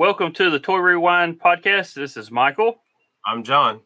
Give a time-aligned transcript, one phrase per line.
[0.00, 1.92] welcome to the Toy Rewind podcast.
[1.92, 2.80] This is Michael.
[3.26, 3.80] I'm John.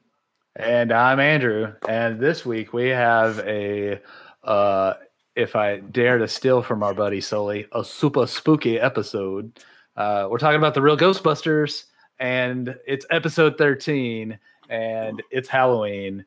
[0.54, 1.72] And I'm Andrew.
[1.88, 4.00] And this week we have a,
[4.44, 4.94] uh,
[5.34, 9.58] if I dare to steal from our buddy Sully, a super spooky episode.
[9.96, 11.86] Uh, we're talking about the real Ghostbusters,
[12.20, 16.24] and it's episode 13, and it's Halloween.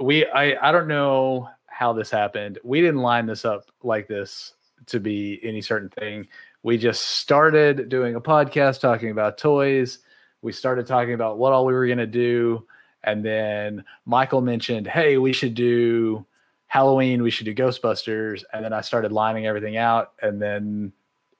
[0.00, 2.60] We, I, I don't know how this happened.
[2.64, 4.54] We didn't line this up like this
[4.86, 6.28] to be any certain thing.
[6.66, 10.00] We just started doing a podcast talking about toys.
[10.42, 12.66] We started talking about what all we were going to do.
[13.04, 16.26] And then Michael mentioned, hey, we should do
[16.66, 18.42] Halloween, we should do Ghostbusters.
[18.52, 20.14] And then I started lining everything out.
[20.20, 20.92] And then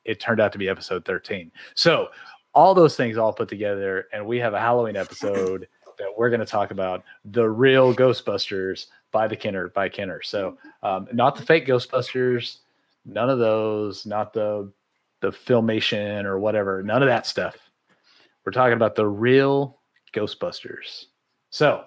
[0.04, 1.51] it turned out to be episode 13.
[1.74, 2.06] So
[2.54, 5.66] all those things all put together, and we have a Halloween episode
[5.98, 10.23] that we're going to talk about the real Ghostbusters by the Kenner by Kenner.
[10.23, 12.58] So um, not the fake Ghostbusters,
[13.04, 14.70] none of those, not the
[15.20, 17.56] the filmation or whatever, none of that stuff.
[18.45, 19.80] We're talking about the real
[20.14, 21.06] Ghostbusters.
[21.50, 21.84] So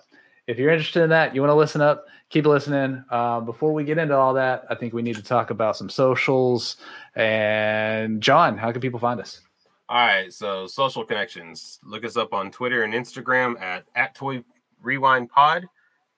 [0.48, 3.04] if you're interested in that, you want to listen up, keep listening.
[3.10, 5.90] Uh, before we get into all that, I think we need to talk about some
[5.90, 6.78] socials.
[7.16, 9.42] And John, how can people find us?
[9.88, 11.80] All right, so social connections.
[11.84, 14.44] Look us up on Twitter and Instagram at at Toy
[14.84, 15.66] Rewind Pod.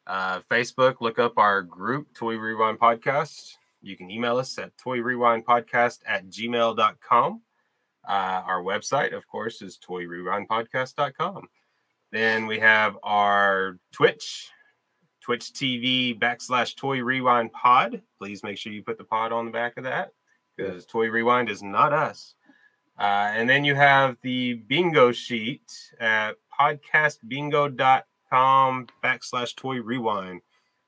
[0.07, 3.55] Uh, Facebook, look up our group, Toy Rewind Podcast.
[3.81, 7.41] You can email us at Toy Rewind Podcast at gmail.com.
[8.07, 11.47] Uh, our website, of course, is toyrewindpodcast.com.
[12.11, 14.49] Then we have our Twitch,
[15.21, 18.01] Twitch TV backslash Toy Rewind Pod.
[18.19, 20.11] Please make sure you put the pod on the back of that
[20.57, 22.35] because Toy Rewind is not us.
[23.01, 25.63] Uh, and then you have the bingo sheet
[25.99, 30.41] at podcastbingo.com backslash toy rewind.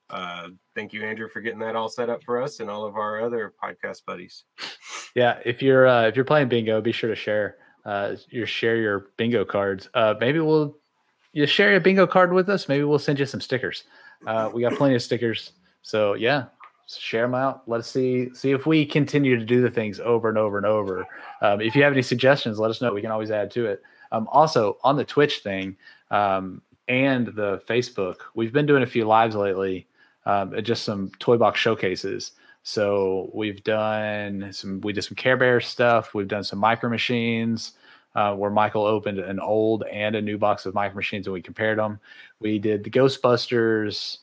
[0.08, 2.96] Uh, thank you, Andrew, for getting that all set up for us and all of
[2.96, 4.44] our other podcast buddies.
[5.14, 8.76] Yeah, if you're uh, if you're playing bingo, be sure to share uh, your share
[8.76, 9.88] your bingo cards.
[9.94, 10.76] Uh, maybe we'll
[11.32, 12.68] you share your bingo card with us.
[12.68, 13.84] Maybe we'll send you some stickers.
[14.26, 15.52] Uh, we got plenty of stickers.
[15.82, 16.46] So yeah,
[16.86, 17.62] share them out.
[17.66, 21.06] Let's see see if we continue to do the things over and over and over.
[21.42, 22.92] Um, if you have any suggestions, let us know.
[22.92, 23.82] We can always add to it.
[24.12, 25.76] Um, also on the Twitch thing
[26.10, 29.88] um, and the Facebook, we've been doing a few lives lately.
[30.26, 32.32] Um, just some toy box showcases.
[32.62, 34.80] So we've done some.
[34.80, 36.14] We did some Care Bear stuff.
[36.14, 37.72] We've done some micro machines.
[38.14, 41.42] Uh, where Michael opened an old and a new box of micro machines and we
[41.42, 41.98] compared them.
[42.38, 44.18] We did the Ghostbusters.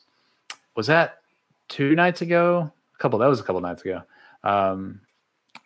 [0.74, 1.18] Was that
[1.68, 2.72] two nights ago?
[2.94, 3.18] A couple.
[3.18, 4.02] That was a couple nights ago.
[4.44, 5.02] Um,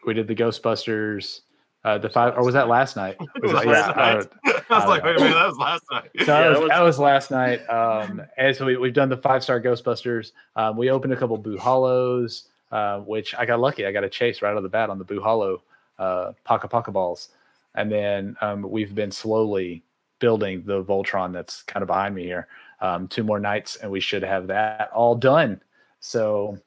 [0.04, 1.42] we did the Ghostbusters.
[1.86, 3.16] Uh, the five, or was that last night?
[3.42, 4.28] Was Was that- last I night?
[4.44, 6.10] don't- I was like, don't wait a minute, that was last night.
[6.16, 7.60] so Yeah, that, was, that was- that was last night.
[7.70, 10.32] Um, and so we, we've done the five star Ghostbusters.
[10.56, 13.86] Um, we opened a couple Boo Hollows, uh, which I got lucky.
[13.86, 15.62] I got a chase right out of the bat on the Boo Hollow
[16.00, 17.28] uh, Paka Paka balls.
[17.76, 19.84] And then um, we've been slowly
[20.18, 22.48] building the Voltron that's kind of behind me here.
[22.80, 25.60] Um, two more nights, and we should have that all done.
[26.00, 26.58] So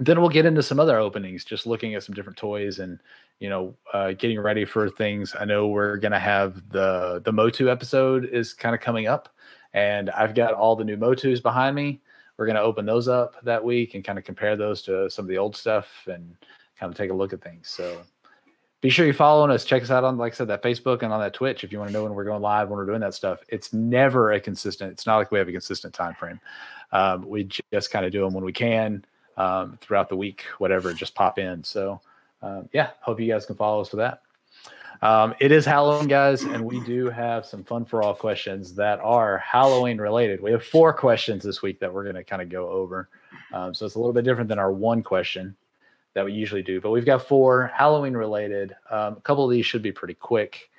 [0.00, 2.98] then we'll get into some other openings, just looking at some different toys and
[3.40, 5.34] you know uh, getting ready for things.
[5.38, 9.28] I know we're gonna have the the Motu episode is kind of coming up,
[9.74, 12.00] and I've got all the new Motus behind me.
[12.36, 15.28] We're gonna open those up that week and kind of compare those to some of
[15.28, 16.36] the old stuff and
[16.78, 17.68] kind of take a look at things.
[17.68, 18.02] So
[18.80, 19.64] be sure you're following us.
[19.64, 21.78] Check us out on, like I said, that Facebook and on that Twitch if you
[21.78, 23.40] want to know when we're going live, when we're doing that stuff.
[23.48, 24.92] It's never a consistent.
[24.92, 26.40] It's not like we have a consistent time frame.
[26.92, 29.04] Um, we just kind of do them when we can
[29.36, 30.92] um, throughout the week, whatever.
[30.92, 31.64] Just pop in.
[31.64, 32.00] So
[32.46, 34.22] um, yeah, hope you guys can follow us for that.
[35.02, 38.98] Um, it is Halloween, guys, and we do have some fun for all questions that
[39.00, 40.40] are Halloween related.
[40.40, 43.08] We have four questions this week that we're going to kind of go over.
[43.52, 45.54] Um, so it's a little bit different than our one question
[46.14, 48.74] that we usually do, but we've got four Halloween related.
[48.90, 50.70] Um, a couple of these should be pretty quick,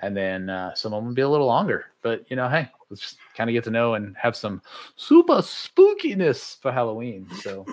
[0.00, 1.86] and then uh, some of them will be a little longer.
[2.02, 4.60] But you know, hey, let's just kind of get to know and have some
[4.96, 7.28] super spookiness for Halloween.
[7.40, 7.64] So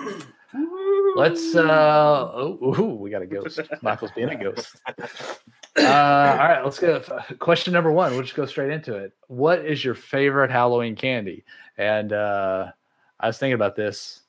[1.18, 1.56] let's.
[1.56, 3.60] uh Oh, ooh, we got a ghost.
[3.82, 4.78] Michael's being a ghost.
[4.88, 7.02] Uh, all right, let's go.
[7.40, 8.14] Question number one.
[8.14, 9.14] We'll just go straight into it.
[9.28, 11.44] What is your favorite Halloween candy?
[11.78, 12.72] And uh,
[13.20, 14.22] I was thinking about this.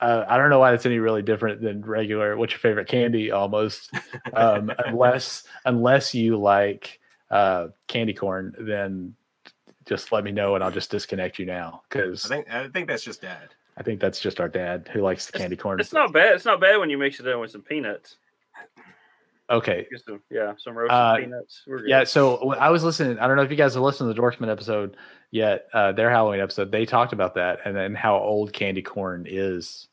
[0.00, 2.36] Uh, I don't know why it's any really different than regular.
[2.36, 3.30] What's your favorite candy?
[3.30, 3.92] Almost,
[4.34, 6.98] um, unless unless you like
[7.30, 9.14] uh, candy corn, then
[9.86, 12.88] just let me know and I'll just disconnect you now because I think I think
[12.88, 13.50] that's just dad.
[13.76, 15.80] I think that's just our dad who likes the candy corn.
[15.80, 16.34] It's not bad.
[16.34, 18.16] It's not bad when you mix it in with some peanuts.
[19.50, 19.86] okay.
[20.06, 21.62] Some, yeah, some roasted Uh, peanuts.
[21.66, 21.88] We're good.
[21.88, 23.18] Yeah, so I was listening.
[23.18, 24.96] I don't know if you guys have listened to the Dorkman episode
[25.30, 25.68] yet.
[25.72, 29.88] Uh, their Halloween episode, they talked about that and then how old candy corn is.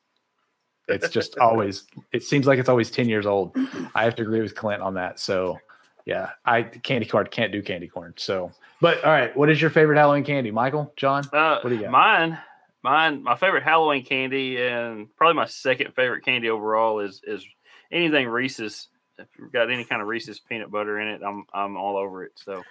[0.87, 1.85] It's just always.
[2.11, 3.55] It seems like it's always ten years old.
[3.95, 5.19] I have to agree with Clint on that.
[5.19, 5.59] So,
[6.05, 8.13] yeah, I candy corn can't do candy corn.
[8.17, 8.51] So,
[8.81, 11.23] but all right, what is your favorite Halloween candy, Michael, John?
[11.31, 11.91] Uh, What do you got?
[11.91, 12.39] Mine,
[12.83, 17.45] mine, my favorite Halloween candy, and probably my second favorite candy overall is is
[17.91, 18.87] anything Reese's.
[19.17, 22.23] If you've got any kind of Reese's peanut butter in it, I'm I'm all over
[22.23, 22.33] it.
[22.35, 22.63] So,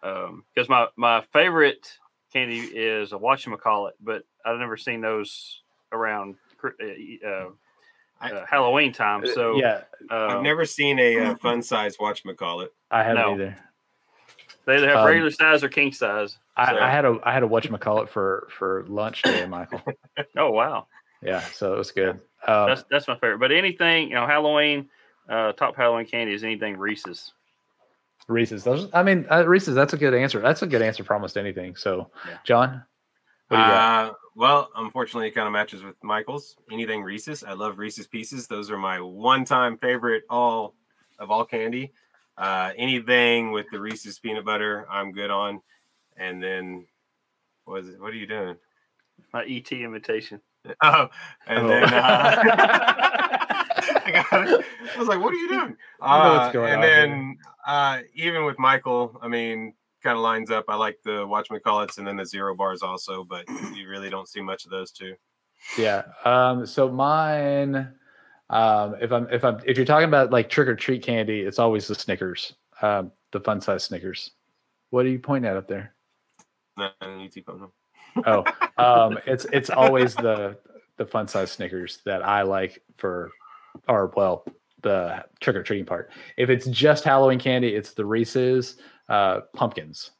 [0.00, 1.90] because my my favorite
[2.32, 5.62] candy is a whatchamacallit, but I've never seen those
[5.92, 7.48] around uh, uh,
[8.20, 9.26] I- uh, Halloween time.
[9.26, 12.68] So, yeah, uh, I've never seen a uh, fun size whatchamacallit.
[12.90, 13.34] I haven't no.
[13.34, 13.56] either.
[14.66, 16.38] They either have um, regular size or king size.
[16.56, 19.80] I, So- I had a I had a whatchamacallit for for lunch today, Michael.
[20.36, 20.86] Oh wow,
[21.22, 22.20] Yeah, so it was good.
[22.46, 23.38] Um, that's that's my favorite.
[23.38, 24.88] But anything you know, Halloween,
[25.28, 27.32] uh, top Halloween candy is anything Reese's.
[28.28, 28.64] Reese's.
[28.64, 29.74] Those, I mean, uh, Reese's.
[29.74, 30.40] That's a good answer.
[30.40, 31.76] That's a good answer for almost anything.
[31.76, 32.38] So, Yeah.
[32.44, 32.82] John,
[33.48, 34.08] what do you got?
[34.10, 36.56] Uh, well, unfortunately, it kind of matches with Michael's.
[36.72, 37.44] Anything Reese's.
[37.44, 38.46] I love Reese's Pieces.
[38.48, 40.74] Those are my one-time favorite all
[41.20, 41.92] of all candy.
[42.38, 45.60] Uh, anything with the Reese's peanut butter, I'm good on.
[46.16, 46.86] And then,
[47.64, 48.00] what is it?
[48.00, 48.56] What are you doing?
[49.32, 50.40] My ET imitation.
[50.82, 51.08] Oh,
[51.46, 51.68] and Oh.
[51.68, 51.88] then uh,
[54.04, 54.64] I got it.
[54.94, 57.06] I was like, "What are you doing?" I know what's Uh, going and on here.
[57.06, 60.64] then, uh, even with Michael, I mean, kind of lines up.
[60.68, 63.44] I like the whatchamacallits and then the zero bars also, but
[63.76, 65.14] you really don't see much of those two.
[65.78, 66.02] Yeah.
[66.24, 67.92] Um, so mine,
[68.50, 71.58] um, if I'm if I'm if you're talking about like trick or treat candy, it's
[71.58, 74.30] always the Snickers, um, the fun size Snickers.
[74.90, 75.94] What are you pointing at up there?
[76.76, 77.68] No, you keep on.
[78.24, 78.44] Oh,
[78.78, 80.56] um, it's it's always the
[80.96, 83.30] the fun size Snickers that I like for,
[83.88, 84.44] or well,
[84.82, 86.12] the trick or treating part.
[86.36, 88.76] If it's just Halloween candy, it's the Reese's
[89.08, 90.12] uh, pumpkins.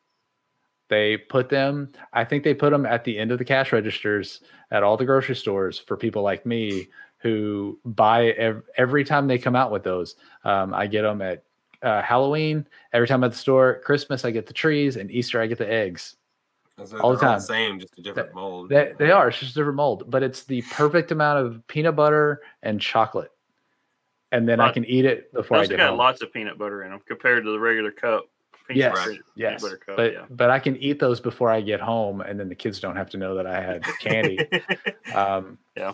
[0.89, 1.93] They put them.
[2.13, 4.41] I think they put them at the end of the cash registers
[4.71, 6.89] at all the grocery stores for people like me
[7.19, 10.17] who buy ev- every time they come out with those.
[10.45, 11.43] Um, I get them at
[11.83, 13.81] uh, Halloween every time at the store.
[13.85, 16.17] Christmas I get the trees, and Easter I get the eggs.
[16.85, 17.41] So All the they're time.
[17.41, 18.69] same, just a different mold.
[18.69, 19.29] They, they are.
[19.29, 23.31] It's just a different mold, but it's the perfect amount of peanut butter and chocolate.
[24.31, 25.99] And then I can eat it before I get got home.
[25.99, 28.25] lots of peanut butter in them compared to the regular cup.
[28.69, 29.97] peanut Yes, butter- yes, butter cup.
[29.97, 30.25] but yeah.
[30.29, 33.09] but I can eat those before I get home, and then the kids don't have
[33.11, 34.39] to know that I had candy.
[35.15, 35.93] um, Yeah.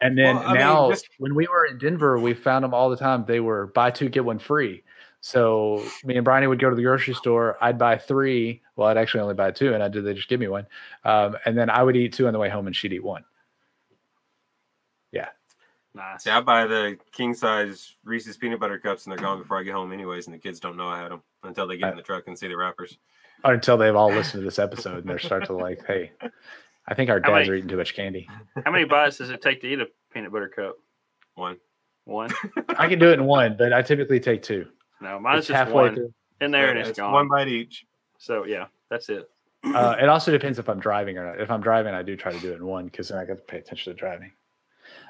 [0.00, 2.72] And then Well, I mean, now, just- when we were in Denver, we found them
[2.74, 3.24] all the time.
[3.26, 4.84] They were buy two get one free.
[5.20, 7.58] So me and Bryony would go to the grocery store.
[7.60, 8.62] I'd buy three.
[8.76, 10.04] Well, I'd actually only buy two, and I did.
[10.04, 10.66] They just give me one,
[11.04, 13.24] um, and then I would eat two on the way home, and she'd eat one.
[15.10, 15.30] Yeah.
[15.94, 16.22] Nice.
[16.22, 19.64] See, I buy the king size Reese's peanut butter cups, and they're gone before I
[19.64, 20.26] get home, anyways.
[20.28, 22.38] And the kids don't know I had them until they get in the truck and
[22.38, 22.98] see the wrappers.
[23.44, 26.12] until they've all listened to this episode and they start to like, hey,
[26.88, 28.28] I think our How dads many- are eating too much candy.
[28.64, 30.76] How many bites does it take to eat a peanut butter cup?
[31.34, 31.58] One.
[32.04, 32.30] One.
[32.70, 34.66] I can do it in one, but I typically take two.
[35.00, 36.14] No, mine's It's just halfway one through.
[36.40, 37.12] in there and it's, it's gone.
[37.12, 37.84] one bite each.
[38.18, 39.28] So yeah, that's it.
[39.62, 41.40] Uh, it also depends if I'm driving or not.
[41.40, 43.34] If I'm driving, I do try to do it in one because then I got
[43.36, 44.32] to pay attention to driving.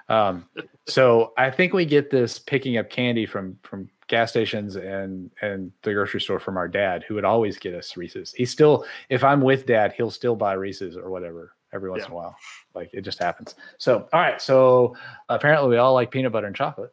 [0.08, 0.48] Um,
[0.86, 5.70] so I think we get this picking up candy from from gas stations and and
[5.82, 8.32] the grocery store from our dad, who would always get us Reese's.
[8.32, 12.06] He still, if I'm with dad, he'll still buy Reese's or whatever every once Yeah.
[12.06, 12.36] in a while.
[12.74, 13.54] Like it just happens.
[13.78, 14.96] So all right, so
[15.28, 16.92] apparently we all like peanut butter and chocolate.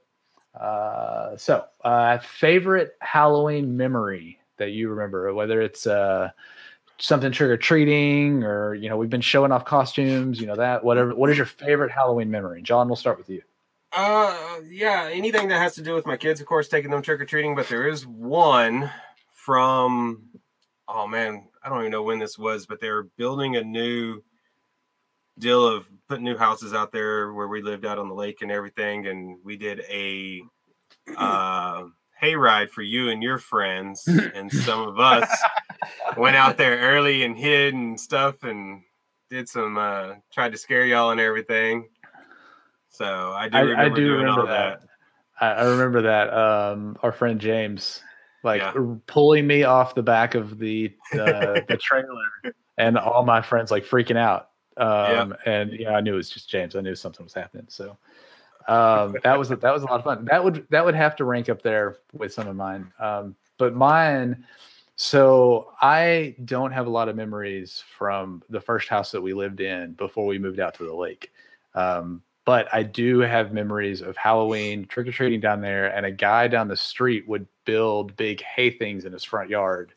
[0.59, 6.31] Uh, so uh, favorite Halloween memory that you remember, whether it's uh
[6.97, 10.81] something trick or treating or you know we've been showing off costumes you know that
[10.81, 13.41] whatever what is your favorite halloween memory john we'll start with you
[13.91, 17.19] Uh, yeah, anything that has to do with my kids, of course, taking them trick
[17.19, 17.53] or treating.
[17.55, 18.89] But there is one
[19.33, 20.23] from,
[20.87, 24.21] oh man, I don't even know when this was, but they're building a new
[25.39, 28.51] deal of putting new houses out there where we lived out on the lake and
[28.51, 30.41] everything, and we did a
[31.17, 31.83] uh,
[32.21, 35.29] hayride for you and your friends, and some of us
[36.17, 38.81] went out there early and hid and stuff, and
[39.29, 41.89] did some uh, tried to scare y'all and everything.
[42.89, 44.79] So I do I- I do doing remember all that.
[45.41, 48.01] I, I remember that um our friend james
[48.41, 48.73] like Yeah.
[49.05, 53.83] pulling me off the back of the uh, the trailer and all my friends like
[53.83, 56.75] freaking out um and yeah i knew it was just james.
[56.75, 57.97] I knew something was happening so
[58.67, 60.25] um that was that was a lot of fun.
[60.25, 62.91] That would that would have to rank up there with some of mine.
[62.99, 64.45] Um but mine
[64.97, 69.59] so i don't have a lot of memories from the first house that we lived
[69.59, 71.31] in before we moved out to the lake.
[71.73, 76.11] Um but I do have memories of Halloween trick or treating down there, and a
[76.11, 79.93] guy down the street would build big hay things in his front yard,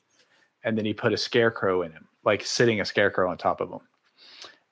[0.65, 3.71] and then he put a scarecrow in him, like sitting a scarecrow on top of
[3.71, 3.81] him.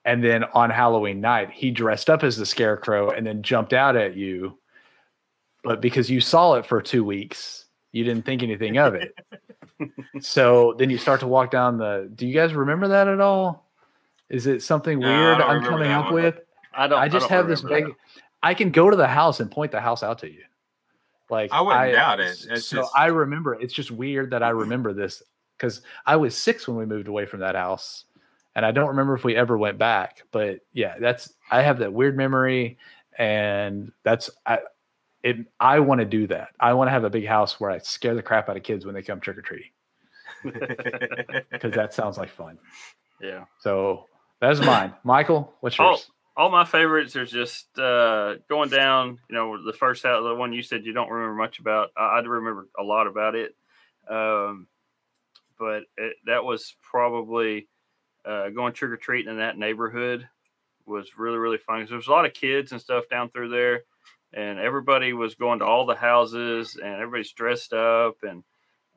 [0.06, 3.96] And then on Halloween night, he dressed up as the scarecrow and then jumped out
[3.96, 4.56] at you.
[5.64, 9.14] But because you saw it for two weeks, You didn't think anything of it.
[10.20, 12.10] so then you start to walk down the.
[12.14, 13.68] Do you guys remember that at all?
[14.28, 16.14] Is it something No, weird I'm coming up one.
[16.14, 16.38] with?
[16.74, 16.98] I don't.
[16.98, 17.96] I just don't have this remember big.
[18.42, 20.42] I can go to the house and point the house out to you.
[21.30, 22.46] Like I wouldn't doubt it.
[22.50, 23.54] It's so just- I remember.
[23.54, 25.22] It's just weird that I remember this
[25.58, 28.04] because I was six when we moved away from that house,
[28.56, 30.22] and I don't remember if we ever went back.
[30.32, 32.78] But yeah, that's I have that weird memory,
[33.16, 34.58] and that's I.
[35.22, 36.50] It, I want to do that.
[36.60, 38.86] I want to have a big house where I scare the crap out of kids
[38.86, 39.70] when they come trick or treating
[40.44, 42.58] because that sounds like fun.
[43.20, 43.44] Yeah.
[43.60, 44.06] So
[44.40, 44.94] that's mine.
[45.04, 46.10] Michael, what's Oh, yours?
[46.36, 49.18] all my favorites are just uh, going down.
[49.28, 51.90] You know, the first house, the one you said you don't remember much about.
[51.96, 53.56] I, I do remember a lot about it,
[54.08, 54.68] um,
[55.58, 57.68] but it, that was probably
[58.26, 60.28] uh, going trick or treating in that neighborhood
[60.86, 61.80] was really really fun.
[61.80, 63.82] 'cause there was a lot of kids and stuff down through there,
[64.32, 68.44] and everybody was going to all the houses, and everybody's dressed up, and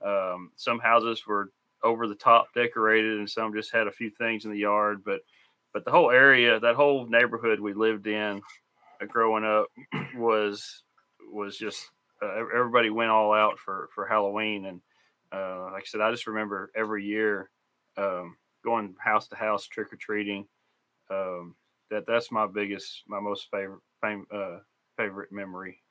[0.03, 1.51] um, some houses were
[1.83, 5.21] over the top decorated, and some just had a few things in the yard, but
[5.73, 8.41] but the whole area, that whole neighborhood we lived in
[9.01, 9.67] uh, growing up
[10.15, 10.83] was
[11.31, 14.81] was just uh, everybody went all out for for Halloween, and
[15.31, 17.49] uh, like I said, I just remember every year
[17.97, 20.47] um, going house to house trick or treating.
[21.11, 21.55] Um,
[21.89, 24.59] that that's my biggest, my most favorite fam- uh,
[24.97, 25.81] favorite memory.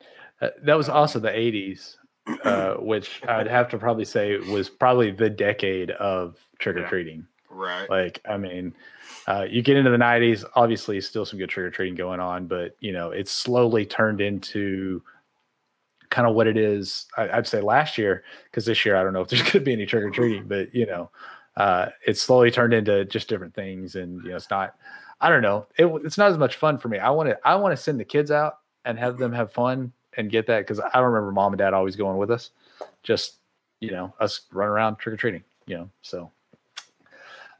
[0.40, 1.96] Uh, that was also the 80s,
[2.44, 7.26] uh, which I'd have to probably say was probably the decade of trick or treating.
[7.50, 7.88] right.
[7.90, 8.74] Like, I mean,
[9.26, 12.46] uh, you get into the 90s, obviously, still some good trick or treating going on,
[12.46, 15.02] but you know, it's slowly turned into
[16.10, 17.06] kind of what it is.
[17.16, 19.60] I, I'd say last year, because this year I don't know if there's going to
[19.60, 21.10] be any trick or treating, but you know,
[21.58, 24.76] uh, it's slowly turned into just different things, and you know, it's not.
[25.20, 25.66] I don't know.
[25.76, 26.98] It, it's not as much fun for me.
[26.98, 27.38] I want to.
[27.44, 30.60] I want to send the kids out and have them have fun and get that
[30.60, 32.50] because I remember mom and dad always going with us.
[33.02, 33.38] Just
[33.80, 35.42] you know, us run around trick or treating.
[35.66, 36.30] You know, so.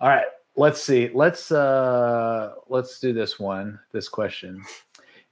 [0.01, 1.11] All right, let's see.
[1.13, 3.81] Let's uh let's do this one.
[3.91, 4.63] This question: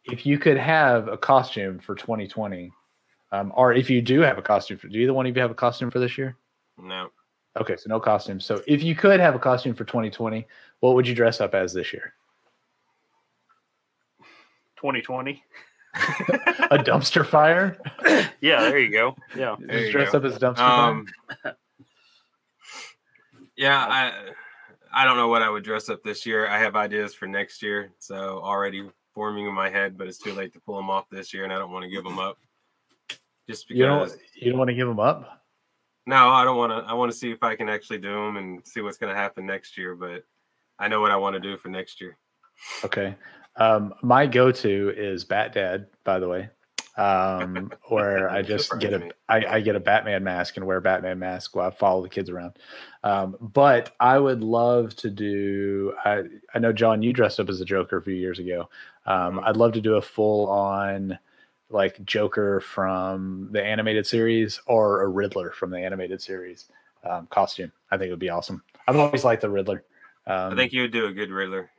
[0.07, 2.73] If you could have a costume for 2020,
[3.31, 5.53] um, or if you do have a costume for, do either one of you have
[5.53, 6.37] a costume for this year?
[6.77, 7.11] No.
[7.57, 8.41] Okay, so no costume.
[8.41, 10.47] So if you could have a costume for 2020,
[10.81, 12.13] what would you dress up as this year?
[14.77, 15.43] 2020.
[16.71, 17.79] A dumpster fire?
[18.43, 19.17] Yeah, there you go.
[19.35, 19.57] Yeah.
[19.59, 20.19] There Just dress go.
[20.19, 21.07] up as a dumpster Um,
[23.57, 24.13] yeah, I
[24.93, 26.47] I don't know what I would dress up this year.
[26.47, 30.33] I have ideas for next year, so already forming in my head, but it's too
[30.35, 32.37] late to pull them off this year, and I don't want to give them up.
[33.49, 33.77] Just fire?
[33.79, 34.19] You don't because.
[34.35, 35.46] you don't want to give them up?
[36.07, 36.91] No, I don't want to.
[36.91, 39.21] I want to see if I can actually do them and see what's going to
[39.21, 39.97] happen next year.
[39.97, 40.25] But
[40.79, 42.17] I know what I want to do for next year.
[42.85, 43.15] Okay.
[43.57, 46.51] Um, my go-to is Bat Dad, by the way,
[46.99, 50.83] um, where I just get a I, I get a Batman mask and wear a
[50.83, 52.59] Batman mask while I follow the kids around.
[53.03, 55.95] Um, but I would love to do.
[56.05, 58.69] I I know John, you dressed up as a Joker a few years ago.
[59.07, 59.45] Um, Mhm.
[59.45, 61.19] I'd love to do a full-on
[61.71, 66.67] like Joker from the animated series or a Riddler from the animated series
[67.09, 67.73] um, costume.
[67.91, 68.63] I think it would be awesome.
[68.87, 69.85] I've always liked the Riddler.
[70.27, 71.71] Um, I think you would do a good Riddler.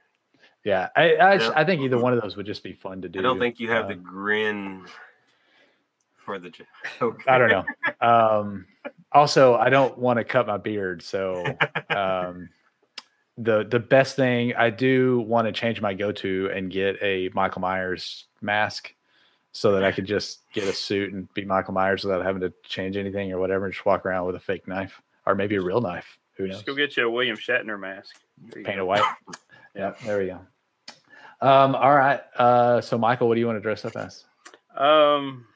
[0.63, 1.51] yeah, I I, Yeah.
[1.56, 3.20] I think either one of those would just be fun to do.
[3.20, 4.86] I don't think you have the Um, grin
[6.17, 7.24] for the joke.
[7.27, 7.63] I don't know.
[8.00, 8.65] Um,
[9.12, 11.44] also, I don't want to cut my beard, so
[11.89, 12.50] um,
[13.38, 17.29] the the best thing I do want to change my go to and get a
[17.34, 18.94] Michael Myers mask,
[19.57, 22.53] so that I could just get a suit and be Michael Myers without having to
[22.63, 25.61] change anything or whatever, and just walk around with a fake knife or maybe a
[25.61, 26.19] real knife.
[26.35, 26.57] Who knows?
[26.57, 28.17] Just go get you a William Shatner mask.
[28.53, 29.01] Paint it white.
[29.75, 30.39] yeah, there we go.
[31.41, 32.21] Um, all right.
[32.35, 34.25] Uh, so Michael, what do you want to dress up as?
[34.75, 35.47] Um,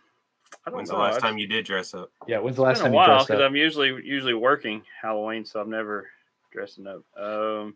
[0.65, 0.98] I don't When's know.
[0.98, 2.10] the last time you did dress up?
[2.27, 3.46] Yeah, when's the last It's time been a you while dressed because up?
[3.48, 6.08] I'm usually usually working Halloween, so I'm never
[6.51, 7.03] dressing up.
[7.15, 7.75] Um,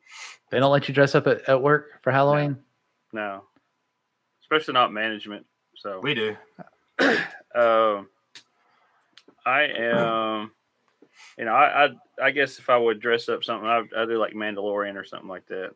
[0.50, 2.58] They don't let you dress up at, at work for Halloween.
[3.14, 3.44] no,
[4.42, 5.46] especially not management.
[5.78, 6.36] So We do.
[7.54, 8.08] um,
[9.46, 10.52] I am.
[11.38, 11.90] You know, I, I
[12.24, 15.30] I guess if I would dress up something, I'd, I'd do like Mandalorian or something
[15.30, 15.72] like that.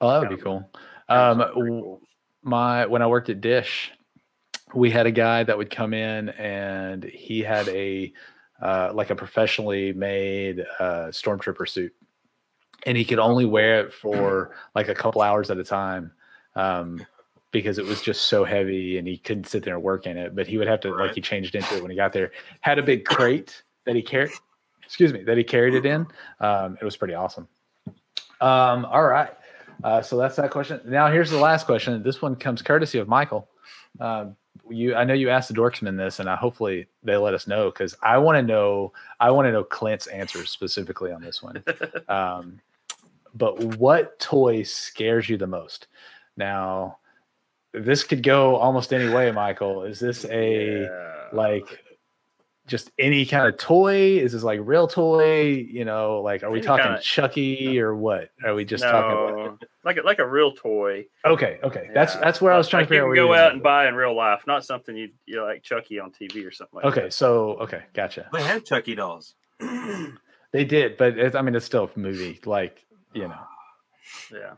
[0.00, 0.70] Oh, that would be Kinda- cool.
[1.08, 2.00] Kinda Um, something pretty w- cool.
[2.42, 3.92] my when I worked at Dish,
[4.74, 8.12] we had a guy that would come in and he had a
[8.60, 11.92] uh, like a professionally made uh, stormtrooper suit,
[12.86, 16.12] and he could only wear it for like a couple hours at a time.
[16.54, 17.04] Um,
[17.52, 20.34] because it was just so heavy and he couldn't sit there and work in it,
[20.34, 22.32] but he would have to like he changed into it when he got there.
[22.62, 24.32] Had a big crate that he carried,
[24.82, 26.06] excuse me, that he carried it in.
[26.40, 27.46] Um, it was pretty awesome.
[28.40, 29.30] Um, all right.
[29.84, 30.80] Uh, so that's that question.
[30.84, 32.02] Now here's the last question.
[32.02, 33.48] This one comes courtesy of Michael.
[34.00, 34.36] Um,
[34.68, 37.70] you I know you asked the dorksman this, and I hopefully they let us know
[37.70, 41.62] because I want to know I want to know Clint's answers specifically on this one.
[42.08, 42.60] um,
[43.34, 45.88] but what toy scares you the most?
[46.36, 46.98] Now,
[47.72, 49.84] this could go almost any way, Michael.
[49.84, 51.28] Is this a Yeah.
[51.32, 51.84] like
[52.68, 54.18] just any kind of toy?
[54.18, 55.42] Is this like real toy?
[55.46, 58.30] You know, like are we Any talking kinda- Chucky or what?
[58.44, 59.36] Are we just talking?
[59.44, 61.06] no, like a, like a real toy.
[61.24, 62.20] Okay, okay, that's Yeah.
[62.20, 63.24] that's where I was trying like to figure you out.
[63.24, 65.62] can where go out and buy in real life, not something you you know, like
[65.62, 68.28] Chucky on TV or something like Okay, so okay, gotcha.
[68.32, 69.34] They had Chucky dolls.
[70.52, 73.40] They did, but it, I mean, it's still a movie, like you know.
[74.30, 74.52] yeah.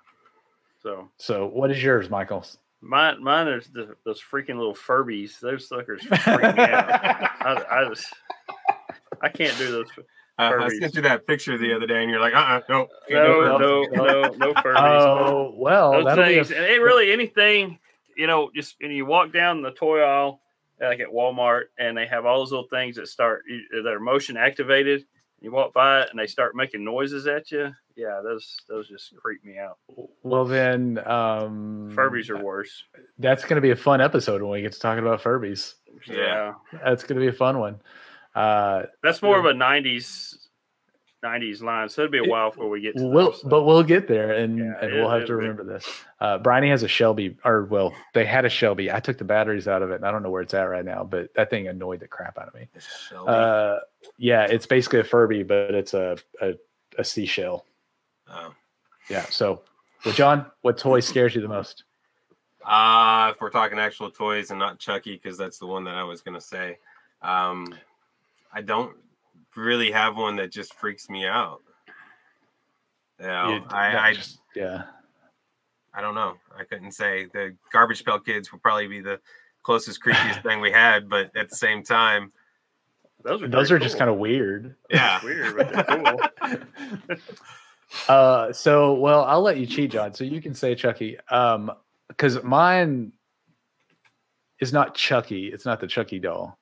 [0.82, 2.44] So So, what is yours, Michael?
[2.84, 5.40] Mine mine are the, those freaking little Furbies.
[5.40, 6.20] Those suckers freak
[6.56, 7.32] me out.
[7.40, 8.12] I, I just
[9.22, 9.88] I can't do those.
[10.36, 12.88] Uh, I sent you that picture the other day, and you're like, uh, uh no,
[13.08, 14.74] can't No, no, no, no Furbies.
[14.76, 17.78] Oh well, those that'll be a, and it really anything,
[18.16, 20.40] you know, just when you walk down the toy aisle,
[20.80, 24.36] like at Walmart, and they have all those little things that start that are motion
[24.36, 25.06] activated.
[25.44, 27.70] You walk by it, and they start making noises at you.
[27.96, 29.76] Yeah, those those just creep me out.
[30.22, 30.98] well then.
[31.06, 32.84] Um, Furbies are worse.
[33.18, 35.74] That's going to be a fun episode when we get to talking about Furbies.
[36.06, 36.54] Yeah.
[36.72, 37.78] Yeah, That's going to be a fun one.
[38.34, 40.43] Uh, that's more of a '90s
[41.24, 41.88] '90s line.
[41.88, 43.48] So it'd be a while before we get to we'll, those, so.
[43.48, 45.88] but we'll get there, and Yeah, and it- we'll have to it'll be- remember this.
[46.20, 48.92] Uh, Bryony has a Shelby, or well, they had a Shelby.
[48.92, 50.84] I took the batteries out of it, and I don't know where it's at right
[50.84, 51.04] now.
[51.04, 52.68] But that thing annoyed the crap out of me.
[53.26, 53.78] Uh,
[54.18, 56.54] yeah, it's basically a Furby, but it's a a,
[56.98, 57.64] a seashell.
[58.28, 58.54] Oh.
[59.08, 59.24] Yeah.
[59.24, 59.62] So,
[60.04, 61.84] well, John, what toy scares you the most?
[62.64, 66.04] Uh, if we're talking actual toys and not Chucky, because that's the one that I
[66.04, 66.78] was gonna say.
[67.20, 67.66] Um,
[68.52, 68.96] I don't
[69.56, 71.60] really have one that just freaks me out.
[73.20, 74.84] Yeah, You- I, that I just- yeah.
[75.96, 76.34] I don't know.
[76.58, 77.26] I couldn't say.
[77.32, 79.20] The garbage pail kids would probably be the
[79.62, 82.32] closest creepiest thing we had, but at the same time,
[83.22, 84.74] those are Those are just kind of weird.
[84.90, 85.24] yeah.
[85.24, 87.16] weird, but cool.
[88.08, 91.70] uh so well i'll let you cheat john so you can say chucky um
[92.08, 93.12] because mine
[94.58, 96.58] is not chucky it's not the chucky doll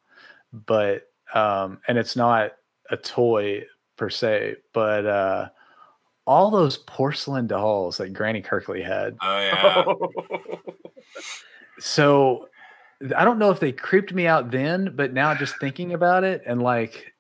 [0.53, 2.53] but um and it's not
[2.90, 3.62] a toy
[3.97, 5.49] per se but uh
[6.27, 9.85] all those porcelain dolls that granny kirkley had Oh yeah.
[11.79, 12.49] so
[13.16, 16.42] i don't know if they creeped me out then but now just thinking about it
[16.47, 17.12] and like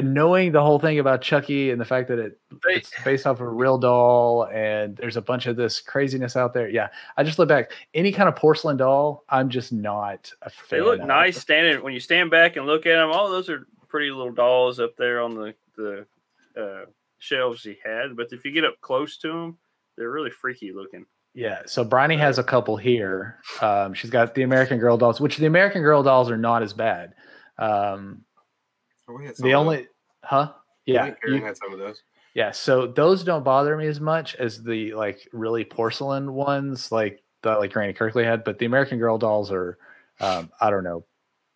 [0.00, 3.42] knowing the whole thing about chucky and the fact that it it's based off of
[3.46, 7.38] a real doll and there's a bunch of this craziness out there yeah i just
[7.38, 11.06] look back any kind of porcelain doll i'm just not a fan They look of.
[11.06, 13.10] nice standing when you stand back and look at them.
[13.12, 16.06] Oh, those are pretty little dolls up there on the the
[16.60, 16.86] uh,
[17.18, 18.16] shelves he had.
[18.16, 19.58] But if you get up close to them,
[19.96, 21.04] they're really freaky looking.
[21.34, 25.36] yeah so bryony has a couple here um, she's got the american girl dolls which
[25.38, 27.14] the american girl dolls are not as bad
[27.58, 28.22] um,
[29.08, 29.86] We had some the only
[30.24, 30.52] huh
[30.86, 32.02] yeah Me you- had some of those.
[32.34, 37.22] Yeah, so those don't bother me as much as the like really porcelain ones, like
[37.42, 38.42] the like Granny Kirkley had.
[38.42, 39.76] But the American Girl dolls are,
[40.18, 41.04] um, I don't know,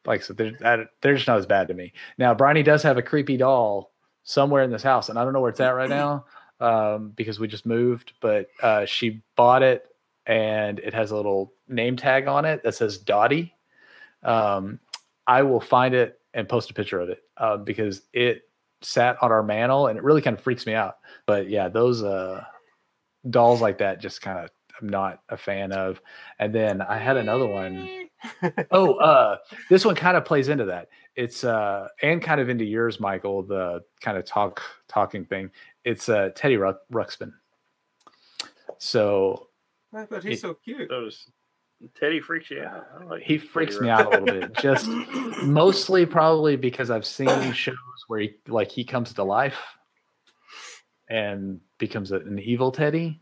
[0.07, 1.93] like so they're they're just not as bad to me.
[2.19, 3.93] Now, Bryony does have a creepy doll
[4.25, 6.25] somewhere in this house, and I don't know where it's at right now
[6.61, 8.13] um, because we just moved.
[8.21, 9.89] But uh, she bought it,
[10.27, 13.55] and it has a little name tag on it that says Dottie.
[14.23, 14.81] Um,
[15.27, 18.43] I will find it and post a picture of it uh, because it
[18.83, 20.99] sat on our mantle and it really kind of freaks me out.
[21.27, 22.45] But yeah, those uh
[23.29, 26.01] dolls like that just kind of I'm not a fan of.
[26.39, 28.09] And then I had another one.
[28.71, 29.37] Oh, uh
[29.71, 30.89] this one kind of plays into that.
[31.15, 35.51] It's uh and kind of into yours, Michael, the kind of talk talking thing.
[35.85, 37.33] It's uh Teddy Ruck, Ruxpin.
[38.79, 39.49] So
[39.93, 40.89] But he's It- so cute.
[40.89, 41.27] Those
[41.95, 42.87] Teddy freaks you out.
[43.07, 43.91] Like he Teddy freaks me Ruxpin.
[44.01, 44.55] out a little bit.
[44.57, 44.89] Just
[45.43, 47.77] mostly probably because I've seen shows
[48.09, 49.59] where he like he comes to life
[51.09, 53.21] and becomes a- an evil Teddy,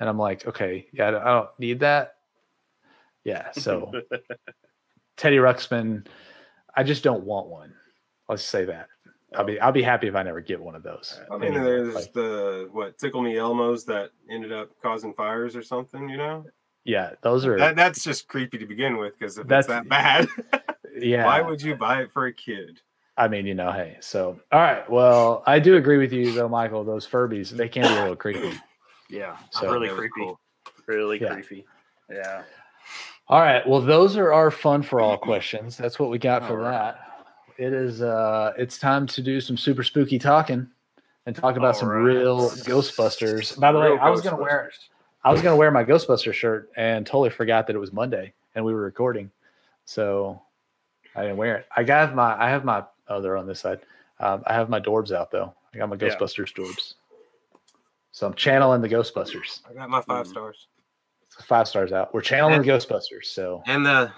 [0.00, 2.16] and I'm like, okay, yeah, I don't, I don't need that.
[3.24, 3.90] Yeah, so
[5.16, 6.06] Teddy Ruxpin,
[6.76, 7.72] I just don't want one.
[8.28, 8.88] Let's say that.
[9.36, 11.20] I'll be I'll be happy if I never get one of those.
[11.30, 11.64] I mean, anyway.
[11.64, 16.08] there's Like, the what Tickle Me Elmos that ended up causing fires or something.
[16.08, 16.44] You know,
[16.84, 19.18] yeah, those are that, that's just creepy to begin with.
[19.18, 20.28] Because if That's- it's that bad,
[20.98, 21.24] yeah.
[21.24, 22.80] why would you buy it for a kid?
[23.16, 23.96] I mean, you know, hey.
[24.00, 24.88] So, all right.
[24.90, 26.84] Well, I do agree with you though, Michael.
[26.84, 28.52] Those Furbies, they can be a little creepy.
[29.08, 30.12] Yeah, So- really creepy.
[30.16, 30.40] cool.
[30.86, 31.32] Really Yeah.
[31.34, 31.64] creepy.
[32.10, 32.42] Yeah.
[33.28, 33.66] All right.
[33.66, 35.76] Well, those are our fun for all questions.
[35.76, 36.70] That's what we got for All right.
[36.94, 37.00] that.
[37.56, 40.66] It is uh it's time to do some super spooky talking
[41.26, 42.00] and talk about All some right.
[42.02, 43.58] real Ghostbusters.
[43.58, 44.70] By the way, I was gonna wear
[45.22, 48.64] I was gonna wear my Ghostbuster shirt and totally forgot that it was Monday and
[48.64, 49.30] we were recording.
[49.86, 50.40] so
[51.14, 51.66] I didn't wear it.
[51.76, 53.80] I got my I have my other on this side.
[54.20, 55.54] Um, I have my Dorbz out though.
[55.72, 56.08] I got my Yeah.
[56.16, 56.94] Ghostbusters Dorbz.
[58.14, 59.60] So I'm channeling the Ghostbusters.
[59.68, 60.30] I got my five Mm.
[60.30, 60.68] stars.
[61.46, 62.14] Five stars out.
[62.14, 63.24] We're channeling the Ghostbusters.
[63.24, 64.12] So And the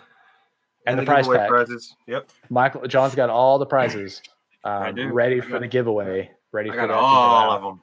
[0.87, 1.49] And the prize giveaway pack.
[1.49, 1.97] prizes.
[2.07, 2.29] Yep.
[2.51, 4.21] Michael John's got all the prizes
[4.65, 6.31] um, ready I for got- the giveaway.
[6.53, 7.81] Ready I for got that all of them.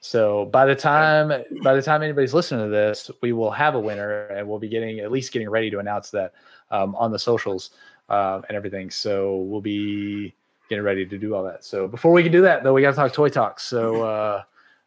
[0.00, 1.28] So by the time
[1.62, 4.68] by the time anybody's listening to this, we will have a winner, and we'll be
[4.68, 6.32] getting at least getting ready to announce that
[6.72, 7.70] um, on the socials
[8.08, 8.90] um, and everything.
[8.90, 10.34] So we'll be
[10.68, 11.64] getting ready to do all that.
[11.64, 13.60] So before we can do that, though, we got to talk toy talk.
[13.60, 14.42] So uh,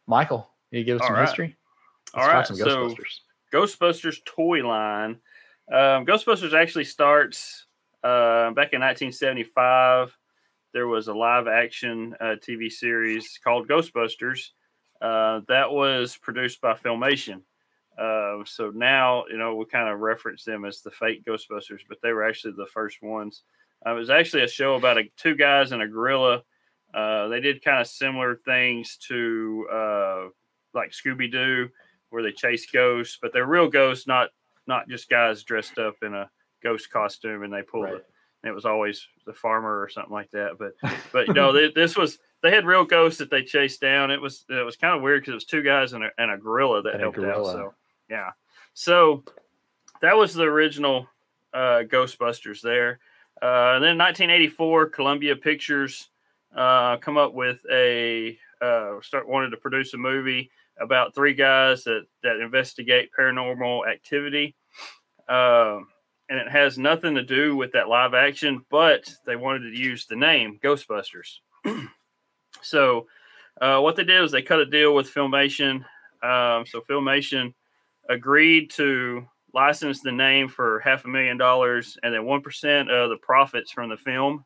[0.06, 1.26] Michael, you give us All some right.
[1.26, 1.56] history.
[2.14, 3.20] All Let's talk right, so Ghostbusters.
[3.52, 5.18] Ghostbusters toy line.
[5.72, 7.66] Um, Ghostbusters actually starts
[8.02, 10.16] uh, back in 1975.
[10.72, 14.48] There was a live action uh, TV series called Ghostbusters
[15.00, 17.42] uh, that was produced by Filmation.
[17.98, 21.98] Uh, so now, you know, we kind of reference them as the fake Ghostbusters, but
[22.02, 23.42] they were actually the first ones.
[23.84, 26.42] Uh, it was actually a show about a, two guys and a gorilla.
[26.94, 30.28] Uh, they did kind of similar things to uh,
[30.74, 31.68] like Scooby Doo,
[32.10, 34.30] where they chase ghosts, but they're real ghosts, not
[34.66, 36.30] not just guys dressed up in a
[36.62, 37.94] ghost costume and they pull Right.
[37.94, 38.06] it.
[38.42, 40.58] And it was always the farmer or something like that.
[40.58, 40.72] But
[41.12, 44.10] but you know, they, this was they had real ghosts that they chased down.
[44.10, 46.30] It was it was kind of weird because it was two guys and a, and
[46.30, 47.46] a gorilla that And helped out.
[47.46, 47.74] So
[48.10, 48.30] yeah,
[48.74, 49.24] so
[50.00, 51.08] that was the original
[51.52, 53.00] uh, Ghostbusters there.
[53.42, 56.08] Uh, and then in 1984, Columbia Pictures
[56.54, 61.84] uh, come up with a uh, start wanted to produce a movie about three guys
[61.84, 64.54] that that investigate paranormal activity.
[65.28, 65.88] Um,
[66.28, 70.06] and it has nothing to do with that live action, but they wanted to use
[70.06, 71.38] the name Ghostbusters.
[72.62, 73.06] so,
[73.60, 75.84] uh, what they did was they cut a deal with Filmation.
[76.22, 77.54] Um, so, Filmation
[78.08, 83.16] agreed to license the name for half a million dollars and then 1% of the
[83.22, 84.44] profits from the film.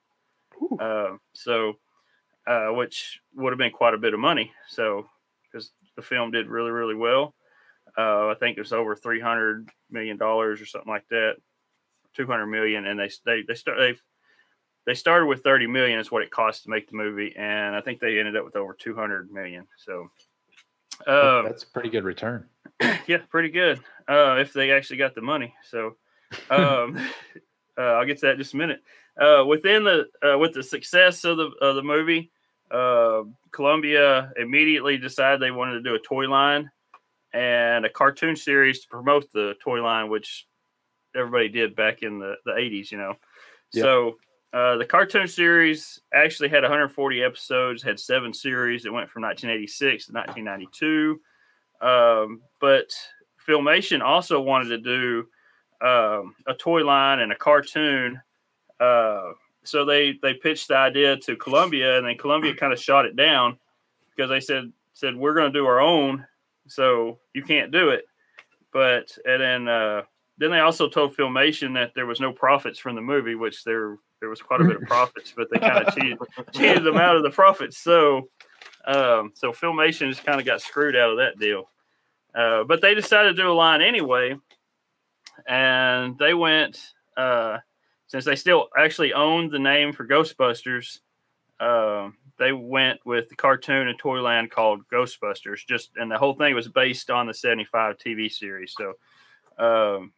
[0.79, 1.75] Uh, so,
[2.47, 4.53] uh, which would have been quite a bit of money.
[4.69, 5.07] So,
[5.97, 7.35] the film did really, really well.
[7.97, 11.37] Uh, I think it was over three hundred million dollars or something like that,
[12.15, 13.95] two hundred million, and they they they start they
[14.87, 17.81] they started with thirty million is what it cost to make the movie, and I
[17.81, 19.67] think they ended up with over two hundred million.
[19.77, 20.11] So,
[21.07, 22.49] um, That's a pretty good return.
[23.07, 23.81] yeah, pretty good.
[24.09, 25.55] Uh, if they actually got the money.
[25.71, 25.97] So,
[26.51, 26.99] um,
[27.79, 28.83] uh, I'll get to that in just a minute.
[29.21, 32.31] Uh, within the uh, with the success of the of the movie,
[32.73, 36.71] uh, Columbia immediately decided they wanted to do a toy line
[37.33, 40.47] and a cartoon series to promote the toy line, which
[41.15, 42.91] everybody did back in the the eighties.
[42.91, 43.15] You know,
[43.73, 43.83] Yep.
[43.85, 44.17] so.
[44.55, 48.85] Uh, the cartoon series actually had 140 episodes, had seven series.
[48.85, 51.19] It went from 1986 to 1992.
[51.81, 52.93] Um, but
[53.49, 58.21] Filmation also wanted to do um, a toy line and a cartoon.
[58.79, 59.31] Uh,
[59.65, 63.17] so they they pitched the idea to Columbia, and then Columbia kind of shot it
[63.17, 63.59] down
[64.15, 66.27] because they said said we're going to do our own,
[66.67, 68.05] so you can't do it.
[68.73, 70.03] But and then uh,
[70.39, 73.99] then they also told Filmation that there was no profits from the movie, which there
[74.21, 76.19] there was quite a bit of profits, but they kind of cheated
[76.53, 77.79] cheated them out of the profits.
[77.79, 78.29] So
[78.87, 81.69] um, so Filmation just kind of got screwed out of that deal.
[82.35, 84.37] Uh, but they decided to do a line anyway,
[85.47, 86.81] and they went
[87.17, 87.59] uh,
[88.13, 90.99] since they still actually owned the name for Ghostbusters.
[91.59, 95.65] Um, they went with the cartoon and Toyland called Ghostbusters.
[95.67, 98.75] Just and the whole thing was based on the '75 TV series.
[98.77, 98.93] So,
[99.65, 100.13] um,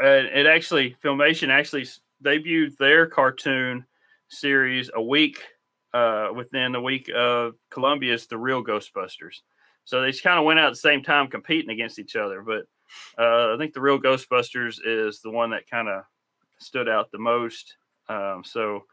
[0.00, 1.86] it actually Filmation actually
[2.24, 3.84] debuted their cartoon
[4.28, 5.42] series a week
[5.92, 9.42] uh, within the week of Columbia's The Real Ghostbusters.
[9.84, 12.40] So they just kind of went out at the same time competing against each other.
[12.40, 12.64] But
[13.18, 16.04] uh, I think The Real Ghostbusters is the one that kind of
[16.60, 17.76] stood out the most.
[18.08, 18.84] Um, so,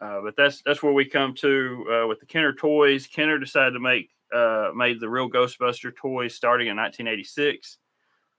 [0.00, 3.06] uh, but that's that's where we come to uh, with the Kenner toys.
[3.06, 7.78] Kenner decided to make uh, made the Real Ghostbuster toys starting in 1986.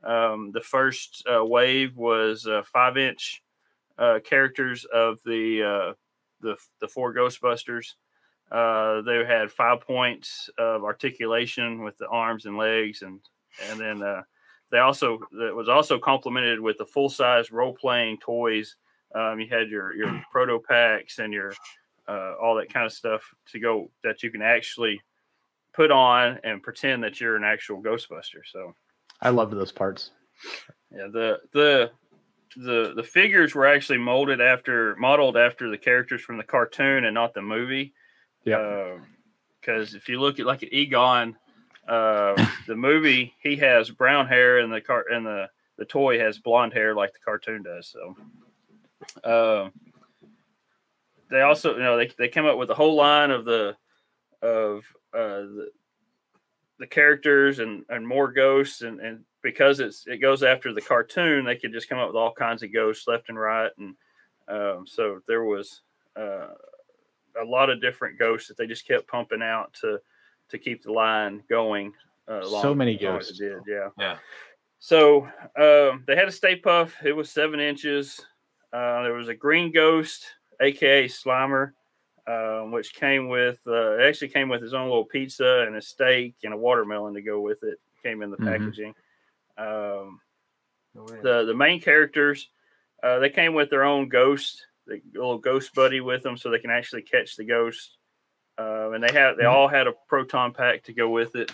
[0.04, 3.44] Um, the first uh, wave was uh, five inch
[3.98, 5.96] uh, characters of the
[6.42, 7.94] the the four Ghostbusters.
[8.52, 13.20] They had five points of articulation with the arms and legs, and
[13.70, 14.24] and then
[14.72, 18.76] they also it was also complemented with the full size role playing toys.
[19.14, 21.54] Um, you had your your proto packs and your
[22.08, 25.00] uh, all that kind of stuff to go that you can actually
[25.74, 28.42] put on and pretend that you're an actual Ghostbuster.
[28.52, 28.74] So
[29.22, 30.12] I loved those parts.
[30.92, 31.92] yeah, the the
[32.58, 37.14] the the figures were actually molded after modeled after the characters from the cartoon and
[37.14, 37.94] not the movie.
[38.46, 38.98] Yeah.
[39.60, 41.36] Because if you look at like at Egon,
[41.88, 42.36] uh,
[42.68, 46.74] the movie he has brown hair and the car and the the toy has blonde
[46.74, 47.88] hair like the cartoon does.
[47.88, 48.16] So
[49.24, 49.72] Um,
[51.30, 53.76] they also, you know, they, they came up with a whole line of the
[54.42, 55.72] of uh, the,
[56.80, 61.46] the characters and, and more ghosts and, and because it's it goes after the cartoon,
[61.46, 63.96] they could just come up with all kinds of ghosts left and right, and
[64.48, 65.82] um, so there was
[66.16, 66.54] uh,
[67.42, 70.00] a lot of different ghosts that they just kept pumping out to
[70.52, 71.94] to keep the line going.
[72.28, 73.40] Uh, So many as ghosts.
[73.40, 73.90] it did, yeah.
[73.98, 74.18] Yeah.
[74.80, 75.24] So
[75.60, 76.94] um, they had a Stay Puft.
[77.04, 78.20] It was seven inches.
[78.74, 80.26] Uh, there was a green ghost,
[80.62, 81.74] aka Slimer,
[82.28, 85.82] um, which came with uh, it actually came with his own little pizza and a
[85.82, 87.80] steak and a watermelon to go with it.
[88.04, 88.46] Came in the Mhm.
[88.46, 88.96] packaging.
[89.58, 90.20] Um,
[91.22, 92.50] the the main characters
[93.04, 96.60] uh, they came with their own ghost, the little ghost buddy with them, so they
[96.60, 97.98] can actually catch the ghost.
[98.62, 99.52] Uh, and they had they Mhm.
[99.52, 101.52] all had a proton pack to go with it.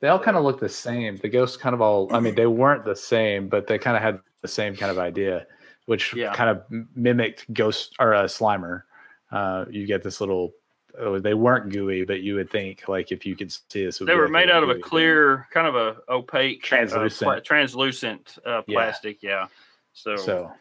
[0.00, 1.16] They all kind of look the same.
[1.16, 4.02] The ghosts kind of all, I mean, they weren't the same, but they kind of
[4.02, 5.46] had the same kind of idea,
[5.86, 6.34] which Yeah.
[6.34, 6.64] kind of
[6.96, 8.82] mimicked Ghost or uh, Slimer.
[9.30, 10.54] Uh, you get this little,
[10.98, 14.14] oh, they weren't gooey, but you would think, like, if you could see this, They
[14.16, 14.90] were like made out of a gooey thing.
[14.90, 17.26] clear, kind of a opaque, uh, Translucent.
[17.30, 18.74] pla- translucent uh, Yeah.
[18.74, 19.22] plastic.
[19.22, 19.46] Yeah.
[19.92, 20.52] So, So,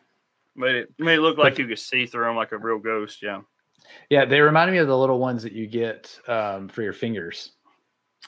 [0.56, 3.23] made it made it look like you could see through them like a real ghost.
[3.23, 3.41] Yeah.
[4.10, 7.51] Yeah, they reminded me of the little ones that you get um, for your fingers.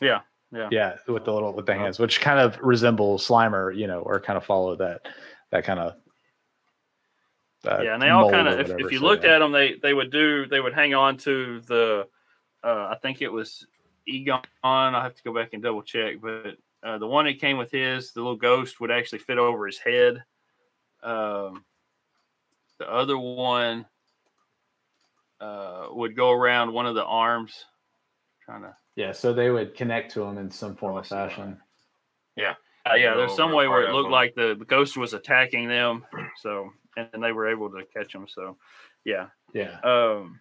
[0.01, 0.21] Yeah.
[0.51, 0.69] Yeah.
[0.71, 1.79] Yeah, with the little with the Oh.
[1.79, 5.07] hands, which kind of resemble Slimer, you know, or kind of follow that
[5.49, 5.93] that kind of.
[7.65, 9.35] uh, yeah, and they all kind of, if, if you so, looked yeah.
[9.35, 12.07] at them, they they would do, they would hang on to the,
[12.63, 13.65] uh, I think it was
[14.05, 14.41] Egon.
[14.63, 17.71] I have to go back and double check, but uh, the one that came with
[17.71, 20.23] his, the little ghost would actually fit over his head.
[21.01, 21.65] Um,
[22.79, 23.85] the other one
[25.43, 27.65] uh, would go around one of the arms.
[28.45, 31.57] trying to, Yeah, so they would connect to them in some form I of fashion.
[32.89, 36.05] uh, yeah, there's some way where it looked like the, the ghost was attacking them.
[36.41, 38.27] So, and they were able to catch them.
[38.27, 38.57] So,
[39.05, 39.27] yeah.
[39.53, 39.79] Yeah.
[39.81, 40.39] Um,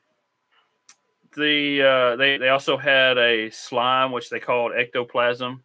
[1.37, 5.62] the uh, they they also had a slime which they called ectoplasm.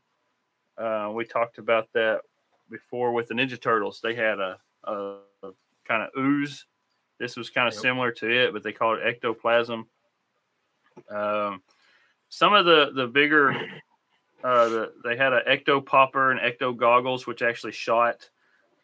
[0.78, 2.22] Uh, we talked about that
[2.70, 4.00] before with the Ninja Turtles.
[4.02, 5.18] They had a, a,
[5.86, 6.66] kind of ooze.
[7.20, 7.82] This was kind of Yep.
[7.82, 9.88] similar to it, but they called it ectoplasm.
[11.10, 11.62] Um,
[12.30, 13.52] some of the the bigger
[14.44, 18.30] uh, the, they had an ecto popper and ecto goggles, which actually shot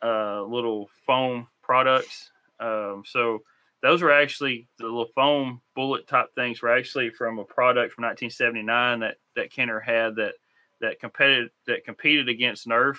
[0.02, 2.32] uh, little foam products.
[2.60, 3.44] Um, so
[3.82, 8.04] those were actually the little foam bullet type things were actually from a product from
[8.04, 10.36] 1979 that that Kenner had that
[10.82, 12.98] that competed that competed against Nerf.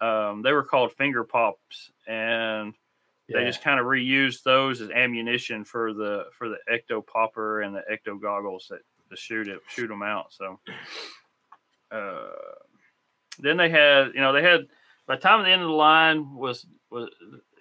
[0.00, 2.74] Um, they were called finger pops, and
[3.28, 7.74] they just kind of reused those as ammunition for the for the ecto popper and
[7.74, 10.32] the ecto goggles that to shoot it shoot them out.
[10.32, 10.58] So
[11.90, 12.28] uh,
[13.38, 14.66] then they had you know they had
[15.06, 17.08] by the time the end of the line was was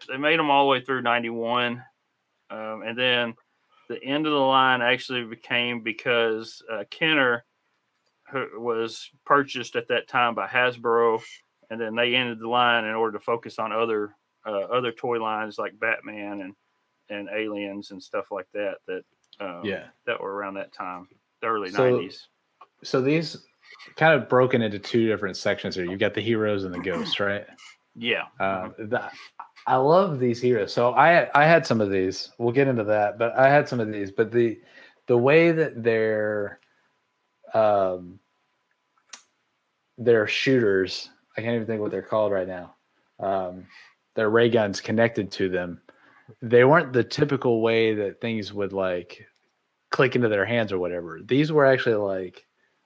[0.08, 1.84] they made them all the way through 91
[2.49, 3.34] um, and then
[3.89, 7.45] the end of the line actually became because uh, Kenner
[8.58, 11.21] was purchased at that time by Hasbro
[11.69, 14.13] and then they ended the line in order to focus on other
[14.47, 16.53] uh, other toy lines like Batman and
[17.10, 19.03] and aliens and stuff like that that
[19.39, 19.88] um, Yeah.
[20.05, 21.07] that were around that time
[21.41, 22.27] the early So- 90s
[22.83, 23.45] So these
[23.95, 25.86] kind of broken into two different sections here.
[25.86, 27.45] You've got the heroes and the ghosts, right?
[27.95, 29.10] yeah Uh, the,
[29.65, 30.71] I love these heroes.
[30.73, 32.31] So I I had some of these.
[32.38, 34.12] We'll get into that, but I had some of these.
[34.12, 34.60] But the
[35.07, 36.60] the way that they're
[37.53, 38.19] um
[39.97, 42.75] their shooters, I can't even think what they're called right now.
[43.19, 43.65] Um,
[44.17, 45.80] their ray guns connected to them.
[46.41, 49.25] They weren't the typical way that things would like
[49.91, 51.21] click into their hands or whatever.
[51.23, 52.45] These were actually like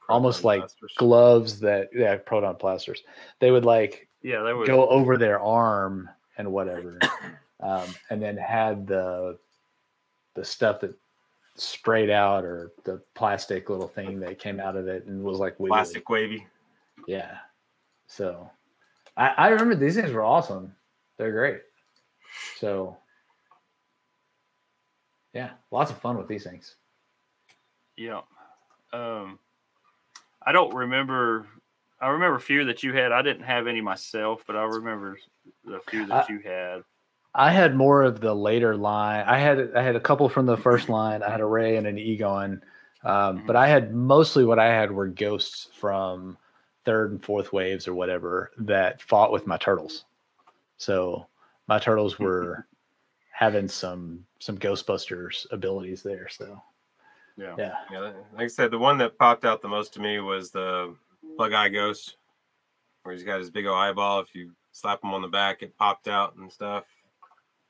[0.10, 0.64] almost like
[0.98, 3.02] gloves that yeah proton plasters.
[3.40, 7.00] They would like yeah they were go over their arm and whatever,
[7.62, 9.40] um, and then had the
[10.36, 10.94] the stuff that
[11.56, 15.58] sprayed out or the plastic little thing that came out of it and was like
[15.60, 15.76] wiggly.
[15.76, 16.46] plastic wavy.
[17.08, 17.38] Yeah.
[18.08, 18.50] So
[19.16, 20.76] I, I remember these things were awesome.
[21.22, 21.62] They're great.
[22.58, 22.98] So
[25.36, 26.78] yeah, lots of fun with these things.
[27.96, 28.22] Yeah.
[28.92, 29.38] Um,
[30.44, 31.46] I don't remember.
[32.02, 33.12] I remember a few that you had.
[33.12, 35.20] I didn't have any myself, but I remember
[35.64, 36.82] the few that I- you had.
[37.36, 39.24] I had more of the later line.
[39.28, 41.22] I had I had a couple from the first line.
[41.22, 42.64] I had a Ray and an Egon,
[43.04, 46.36] um, but I had mostly what I had were ghosts from
[46.84, 50.06] third and fourth waves or whatever that fought with my turtles.
[50.82, 51.28] So
[51.68, 52.68] my turtles were
[53.32, 56.28] having some some Ghostbusters abilities there.
[56.28, 56.62] So
[57.38, 57.56] Yeah.
[57.58, 58.00] yeah, Yeah,
[58.34, 60.96] like I said, the one that popped out the most to me was the
[61.38, 62.18] Bug Eye Ghost,
[63.04, 64.22] where he's got his big old eyeball.
[64.22, 66.86] If you slap him on the back, it popped out and stuff.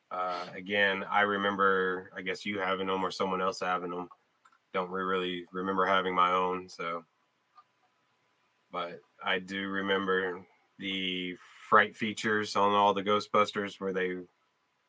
[0.10, 2.12] Uh, again, I remember.
[2.16, 4.08] I guess you having them or someone else having them.
[4.74, 6.70] Don't really remember having my own.
[6.70, 7.04] So,
[8.72, 10.46] but I do remember
[10.82, 11.38] the
[11.70, 14.18] fright features on all the Ghostbusters where they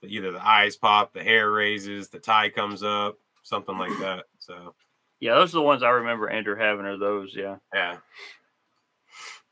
[0.04, 4.24] either the eyes pop, the hair raises, the tie comes up, something like that.
[4.40, 4.74] So
[5.20, 6.84] Yeah, those are the ones I remember Andrew having.
[6.86, 7.36] Are those?
[7.36, 7.98] Yeah, yeah,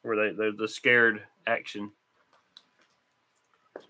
[0.02, 1.92] where they they're the scared action.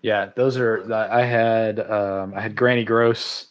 [0.03, 0.91] Yeah, those are.
[0.93, 3.47] I had um, I had Granny Gross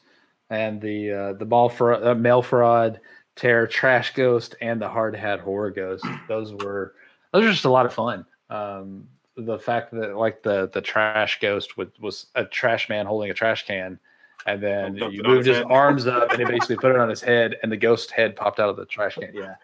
[0.50, 3.00] and the uh, the ball fraud, uh, mail fraud,
[3.36, 6.04] terror, trash ghost, and the hard hat horror ghost.
[6.28, 6.94] Those were
[7.32, 8.24] those are just a lot of fun.
[8.50, 13.30] Um, the fact that like the the trash ghost was was a trash man holding
[13.30, 13.98] a trash can,
[14.46, 15.72] and then Dumped you it moved his his head.
[15.72, 18.58] arms up and he basically put it on his head, and the ghost head popped
[18.60, 19.30] out of the trash can.
[19.32, 19.54] Yeah,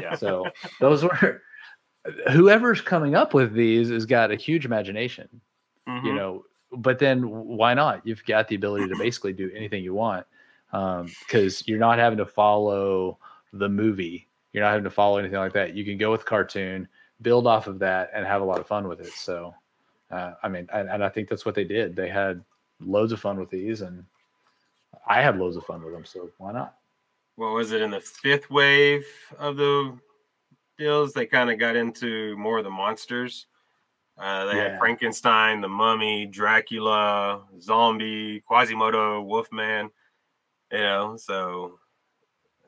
[0.00, 0.46] Yeah, so
[0.80, 1.42] those were.
[2.32, 5.28] Whoever's coming up with these has got a huge imagination
[5.86, 6.16] you Mhm.
[6.16, 10.26] know but then why not you've got the ability to basically do anything you want
[10.70, 13.18] because you're not having to follow
[13.54, 16.86] the movie you're not having to follow anything like that you can go with cartoon
[17.22, 19.54] build off of that and have a lot of fun with it so
[20.10, 22.42] uh, i mean and, and i think that's what they did they had
[22.80, 24.04] loads of fun with these and
[25.06, 26.76] i had loads of fun with them so why not
[27.36, 29.04] what was it in the fifth wave
[29.38, 29.98] of the
[30.78, 31.12] deals?
[31.12, 33.46] They kind of got into more of the monsters.
[34.16, 34.68] Uh, they Yeah.
[34.70, 39.90] had Frankenstein, the Mummy, Dracula, Zombie, Quasimodo, Wolfman.
[40.70, 41.78] You know, so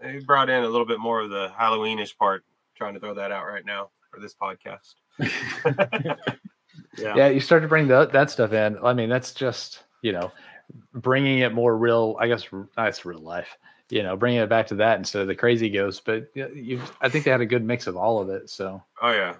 [0.00, 2.44] they brought in a little bit more of the Halloweenish part.
[2.74, 4.94] Trying to throw that out right now for this podcast.
[6.98, 10.12] yeah, yeah you start to bring the, that stuff in i mean that's just you
[10.12, 10.30] know
[10.94, 12.44] bringing it more real i guess
[12.76, 13.56] that's real life
[13.90, 17.08] you know bringing it back to that instead of the crazy ghost but you i
[17.08, 19.34] think they had a good mix of all of it so Oh yeah,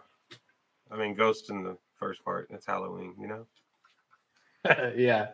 [0.91, 2.49] I mean, Ghost in the first part.
[2.51, 3.47] It's Halloween, you know.
[4.97, 5.29] yeah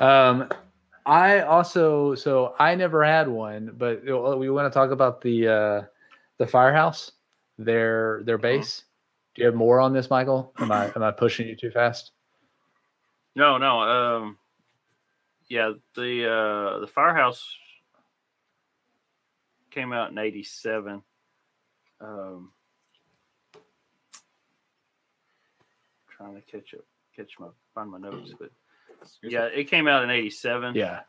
[0.00, 0.48] um
[1.06, 5.82] i also so i never had one but we want to talk about the uh
[6.38, 7.12] the firehouse
[7.64, 8.84] their their base
[9.34, 12.12] do you have more on this michael am i am i pushing you too fast
[13.36, 13.80] No, no.
[13.80, 14.38] Um,
[15.48, 17.44] yeah, the uh, the firehouse
[19.70, 21.02] came out in '87.
[22.00, 22.52] Um,
[26.16, 28.50] trying to catch up, catch my find my notes, but
[29.22, 30.74] yeah, it came out in '87.
[30.74, 31.00] yeah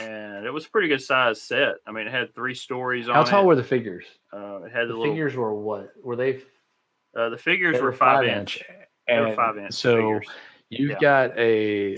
[0.00, 1.76] and it was a pretty good size set.
[1.86, 3.18] I mean, it had three stories on it.
[3.18, 3.46] how tall it.
[3.46, 6.42] were the figures uh, it had the, the little figures were what were they
[7.16, 8.62] Uh, the figures They were five, inch.
[9.06, 9.72] They were and five inch.
[9.74, 10.28] So figures.
[10.70, 10.98] you've Yeah.
[11.00, 11.96] got a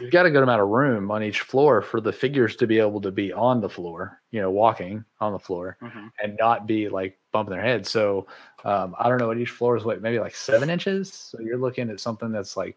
[0.00, 2.78] you've got a good amount of room on each floor for the figures to be
[2.78, 6.10] able to be on the floor, you know, walking on the floor Mhm.
[6.22, 7.84] and not be like bumping their head.
[7.86, 8.28] So
[8.64, 11.12] um, I don't know what each floor is what maybe like seven inches.
[11.12, 12.76] So you're looking at something that's like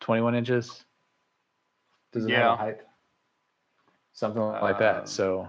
[0.00, 0.84] 21 inches.
[2.12, 2.52] Does it have Yeah.
[2.52, 2.80] a height?
[4.12, 5.08] Something like Um, that.
[5.08, 5.48] So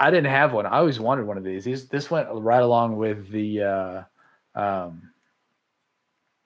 [0.00, 0.66] I didn't have one.
[0.66, 1.64] I always wanted one of these.
[1.64, 4.02] These this went right along with the uh,
[4.54, 5.10] um,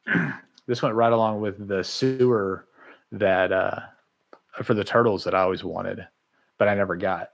[0.67, 2.67] this went right along with the sewer
[3.13, 3.81] that uh,
[4.63, 6.07] for the turtles that I always wanted,
[6.59, 7.31] but I never got.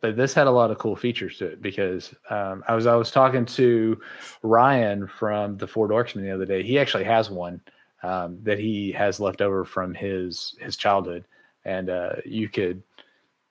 [0.00, 2.94] But this had a lot of cool features to it because um, I was I
[2.94, 4.00] was talking to
[4.42, 6.62] Ryan from the Four Dorksmen the other day.
[6.62, 7.60] He actually has one
[8.06, 11.24] um, that he has left over from his his childhood,
[11.64, 12.82] and uh, you could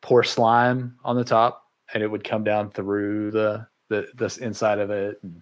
[0.02, 4.80] pour slime on the top, and it would come down through the the this inside
[4.80, 5.42] of it, and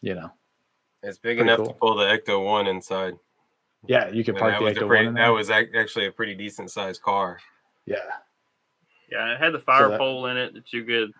[0.00, 0.30] you know,
[1.02, 1.66] It's big enough cool.
[1.66, 3.14] to pull the Ecto One inside.
[3.86, 5.32] yeah, you could And park that the was, Ecto one that there.
[5.32, 7.38] was actually a pretty decent sized car.
[7.86, 7.96] yeah,
[9.10, 11.12] Yeah, it had the fire that- pole in it that you could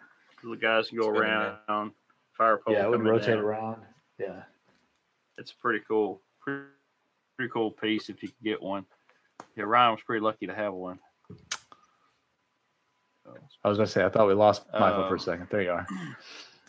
[0.44, 1.92] the guys can go around.
[2.32, 2.72] Fire pole.
[2.74, 3.38] yeah, it would rotate down.
[3.38, 3.82] around.
[4.18, 4.42] Yeah,
[5.36, 6.20] It's pretty cool.
[6.40, 6.66] Pretty,
[7.38, 8.84] pretty cool piece if you could get one.
[9.56, 10.98] Yeah, Ryan was pretty lucky to have one.
[13.24, 13.34] So,
[13.64, 15.46] I was gonna say I thought we lost Michael for a Um, second.
[15.50, 15.86] There you are.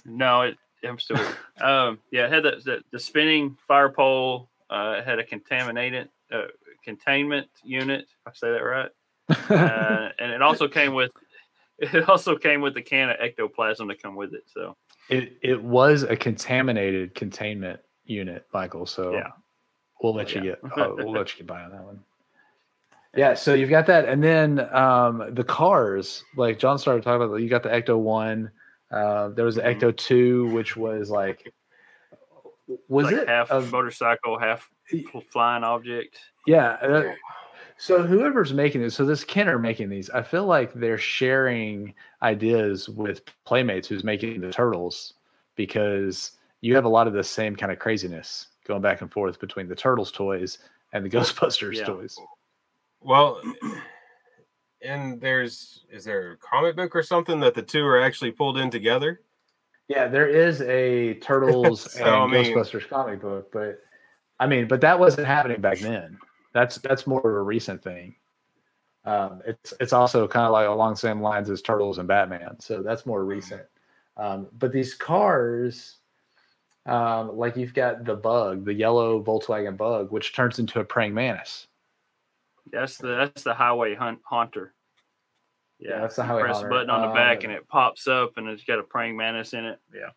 [0.06, 0.58] No, it,
[0.88, 1.18] I'm still.
[1.62, 4.50] um, yeah, it had the, the, the spinning fire pole.
[4.70, 6.44] Uh, it had a contaminated uh,
[6.86, 8.02] containment unit.
[8.02, 8.92] If I say that right,
[9.50, 11.12] uh, and it also came with
[11.80, 14.44] it also came with the can of ectoplasm to come with it.
[14.54, 14.76] So
[15.10, 18.86] It it was a contaminated containment unit, Michael.
[18.86, 19.30] So Yeah.
[20.02, 20.56] We'll let you Yeah.
[20.64, 22.00] get uh, we'll let you get by on that one.
[23.16, 27.38] Yeah, so you've got that, and then um, the cars, like John started talking about.
[27.38, 28.52] You got the Ecto one.
[28.92, 29.80] Uh, there was the Mhm.
[29.80, 31.52] Ecto two, which was like,
[32.88, 34.70] was like it half a- motorcycle, half
[35.32, 36.20] flying object?
[36.46, 36.72] Yeah.
[36.82, 37.14] uh,
[37.78, 42.90] so whoever's making this, so this Kenner making these, I feel like they're sharing ideas
[42.90, 45.14] with Playmates, who's making the turtles,
[45.56, 49.40] because you have a lot of the same kind of craziness going back and forth
[49.40, 50.60] between the Turtles toys
[50.94, 51.86] and the Ghostbusters Yeah.
[51.86, 52.18] toys.
[53.02, 53.42] Well,
[54.82, 58.58] and there's is there a comic book or something that the two are actually pulled
[58.58, 59.22] in together?
[59.90, 63.80] Yeah, there is a Turtles So, and I mean- Ghostbusters comic book, but
[64.40, 66.18] I mean, but that wasn't happening back then.
[66.54, 68.16] That's that's more of a recent thing.
[69.06, 72.60] Um, it's it's also kind of like along the same lines as Turtles and Batman,
[72.60, 73.64] so that's more recent.
[74.18, 75.98] Um, but these cars,
[76.86, 81.14] um, like you've got the Bug, the yellow Volkswagen Bug, which turns into a praying
[81.14, 81.68] mantis.
[82.72, 84.74] That's the that's the highway hunt haunter.
[85.80, 86.68] Yeah, Yeah, that's the you highway press haunter.
[86.68, 89.18] a button on the back Uh, and it pops up and it's got a praying
[89.18, 89.80] mantis in it.
[89.94, 90.10] Yeah.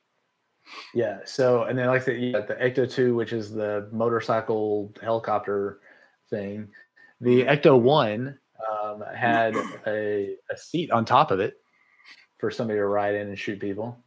[0.94, 1.18] Yeah.
[1.24, 5.80] So, and then like the yeah, the Ecto Two, which is the motorcycle helicopter
[6.30, 6.68] thing.
[7.20, 8.38] The Ecto One
[8.70, 9.54] um, had
[9.86, 11.54] a, a seat on top of it
[12.38, 13.98] for somebody to ride in and shoot people,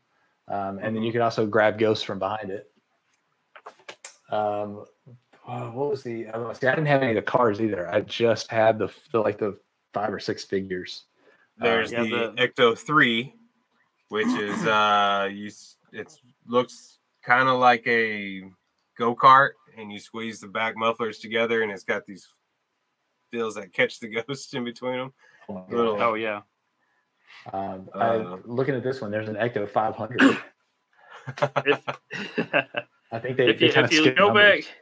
[0.48, 2.70] um, and then you can also grab ghosts from behind it.
[4.32, 4.86] Um,
[5.48, 6.28] oh, what was the?
[6.28, 7.90] I, don't know, see, I didn't have any of the cars either.
[7.92, 9.58] I just had the, the like the
[9.94, 11.04] five or six figures.
[11.58, 13.34] There's yeah, the, the- Ecto Three,
[14.10, 15.52] which is uh, you
[15.94, 16.14] it
[16.48, 18.44] looks kind of like a
[18.98, 22.28] go kart, and you squeeze the back mufflers together, and it's got these
[23.32, 25.14] wheels that catch the ghost in between them.
[25.50, 26.42] Oh, Little- Oh yeah.
[27.54, 30.22] Um, Uh, I, looking at this one, there's an Ecto 500.
[30.22, 30.40] If,
[33.12, 34.66] I think they, if they you, if you go numbers.
[34.66, 34.76] back,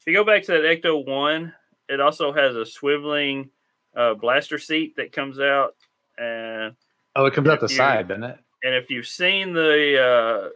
[0.00, 1.52] if you go back to that Ecto One,
[1.88, 3.48] it also has a swiveling
[3.96, 5.74] uh, blaster seat that comes out,
[6.18, 6.74] and
[7.16, 8.38] Oh, it comes out the you- side, doesn't it?
[8.64, 10.48] and if you've seen the uh,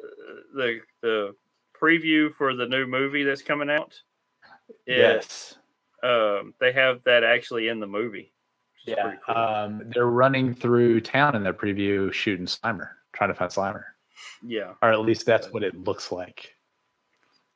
[0.55, 1.35] the the
[1.81, 4.01] preview for the new movie that's coming out,
[4.87, 5.57] it, Yes.
[6.03, 8.33] um, they have that actually in the movie.
[8.89, 9.15] Yeah.
[9.27, 9.35] cool.
[9.37, 13.85] Um, they're running through town in their preview shooting Slimer, trying to find Slimer.
[14.43, 16.55] yeah, Or at least that's what it looks like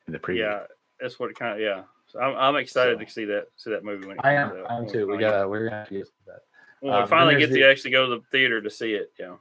[0.06, 0.38] in the preview.
[0.38, 0.60] yeah,
[1.00, 1.82] that's what it kind of yeah.
[2.06, 4.50] So I'm, I'm excited So- to see that see that movie when it I am,
[4.50, 4.70] comes out.
[4.70, 5.06] I am too.
[5.06, 6.40] We got we're gonna have to get that.
[6.80, 9.12] when um, we finally get the- to actually go to the theater to see it.
[9.18, 9.36] Yeah,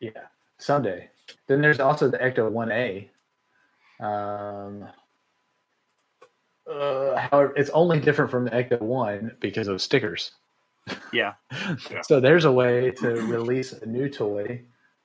[0.00, 0.10] Yeah.
[0.58, 1.10] Someday.
[1.46, 3.08] Then there's also the Ecto 1A.
[4.04, 4.88] Um
[6.70, 10.32] uh, however, it's only different from the Ecto 1 because of stickers.
[11.12, 11.34] Yeah,
[11.90, 12.02] Yeah.
[12.02, 14.62] So there's a way to release a new toy,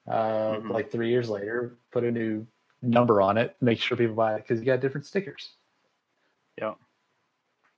[0.07, 0.69] uh, Mhm.
[0.71, 2.45] like three years later, put a new
[2.81, 5.55] number on it, make sure people buy it because you got different stickers.
[6.57, 6.75] Yeah.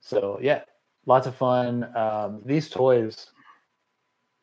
[0.00, 0.62] So yeah,
[1.06, 1.94] lots of fun.
[1.96, 3.30] Um, these toys,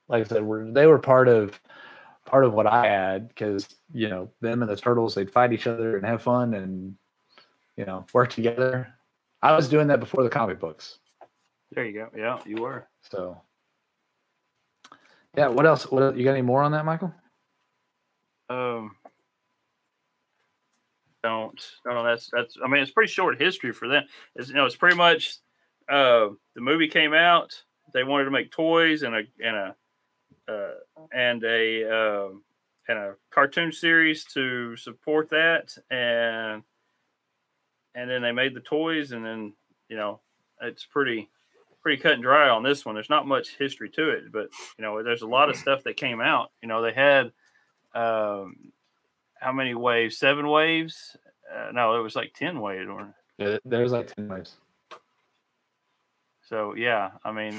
[0.08, 1.60] like I said, were they were part of
[2.26, 5.68] part of what I had because you know them and the turtles they'd fight each
[5.68, 6.96] other and have fun and
[7.78, 8.94] you know work together.
[9.42, 10.98] I was doing that before the comic books.
[11.72, 12.10] there you go.
[12.18, 12.88] Yeah, you were.
[13.02, 13.40] So,
[15.38, 15.48] yeah.
[15.48, 15.90] What else?
[15.92, 17.14] What you got any more on that, Michael?
[18.50, 18.96] Um,
[21.26, 24.04] don't no no that's that's I mean it's pretty short history for them.
[24.36, 25.38] It's you know it's pretty much
[25.90, 27.64] uh the movie came out.
[27.94, 29.76] They wanted to make toys and a and a
[30.48, 32.44] uh, and a um
[32.88, 36.62] and a cartoon series to support that and
[37.96, 39.54] and then they made the toys and then
[39.90, 40.20] you know
[40.62, 41.30] it's pretty
[41.86, 42.96] pretty cut and dry on this one.
[42.96, 45.98] There's not much history to it, but you know there's a lot of stuff that
[45.98, 46.50] came out.
[46.64, 47.32] You know they had
[47.94, 48.72] um
[49.40, 50.18] how many waves?
[50.18, 51.16] Seven waves?
[51.56, 52.90] Uh, no, it was like ten waves.
[52.90, 54.56] Or, Yeah, there's like ten waves.
[56.50, 57.54] so yeah, I mean,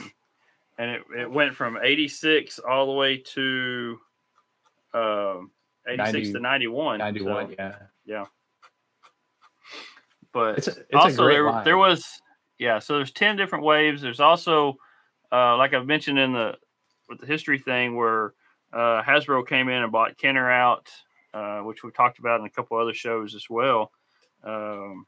[0.77, 3.97] and it, it went from eighty six all the way to
[4.93, 5.53] um,
[5.87, 6.99] eighty six 90 to ninety one.
[6.99, 7.55] Ninety-one.
[7.57, 8.25] yeah, yeah.
[10.33, 11.65] But it's a, it's also there line.
[11.65, 12.05] there was
[12.59, 12.79] yeah.
[12.79, 14.03] So there's ten different waves.
[14.03, 14.77] There's also
[15.33, 16.55] uh, like I've mentioned in the
[17.09, 18.35] with the history thing where
[18.73, 20.91] uh, Hasbro came in and bought Kenner out,
[21.35, 23.91] uh, which we talked about in a couple other shows as well.
[24.45, 25.07] Um,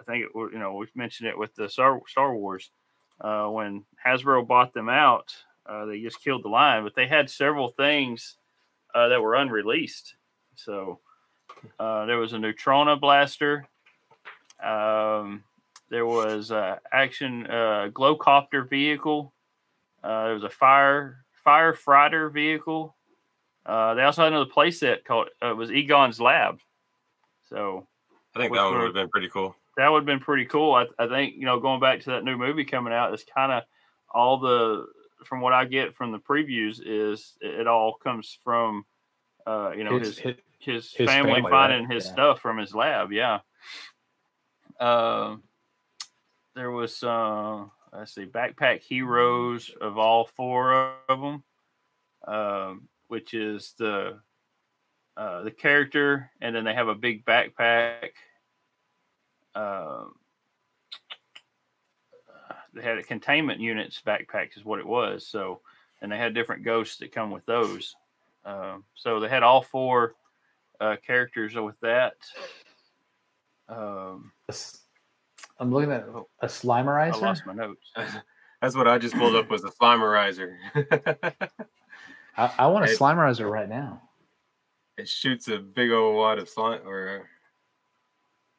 [0.00, 2.00] I think it, you know we've mentioned it with the Star,
[2.34, 2.70] Wars
[3.20, 5.34] uh, when Hasbro bought them out.
[5.66, 8.36] Uh, they just killed the line, but they had several things
[8.94, 10.14] uh, that were unreleased.
[10.56, 11.00] So
[11.78, 13.66] uh, there was a Neutrona blaster.
[14.62, 15.42] Um,
[15.90, 19.32] there was a action uh, glowcopter vehicle.
[20.02, 22.96] Uh, there was a fire firefighter vehicle.
[23.66, 26.58] Uh, they also had another playset called uh, it was Egon's Lab.
[27.48, 27.86] So
[28.34, 29.54] I think that one would have been pretty cool.
[29.76, 30.74] that would have been pretty cool.
[30.74, 33.52] I, I think you know going back to that new movie coming out, it's kind
[33.52, 33.62] of
[34.12, 34.86] all the
[35.24, 38.84] from what I get from the previews is it, it all comes from
[39.46, 41.94] uh, you know his, his his, his, his family, family, finding right?
[41.94, 42.12] his Yeah.
[42.12, 43.12] stuff from his lab.
[43.12, 43.40] Yeah.
[44.80, 45.42] Um,
[46.54, 51.42] there was uh, let's see, backpack heroes of all four of them,
[52.26, 54.18] um, which is the
[55.16, 58.10] uh, the character, and then they have a big backpack.
[59.54, 60.14] Um,
[62.74, 65.26] they had a containment units backpacks is what it was.
[65.26, 65.60] So
[66.02, 67.94] and they had different ghosts that come with those.
[68.44, 70.14] Um, so they had all four
[70.80, 72.16] uh, characters with that.
[73.68, 74.32] Um,
[75.60, 76.04] I'm looking at
[76.40, 77.14] a Slimerizer.
[77.14, 77.92] I lost my notes.
[78.60, 80.56] That's what I just pulled up was a Slimerizer.
[82.36, 82.94] I, I want a Hey.
[82.96, 84.02] Slimerizer right now.
[84.96, 87.28] it shoots a big old wad of slime or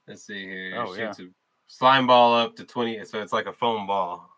[0.08, 0.76] let's see here.
[0.76, 1.12] It Oh, yeah.
[1.12, 1.30] a
[1.68, 4.30] slime ball up to 20 so it's like a foam ball.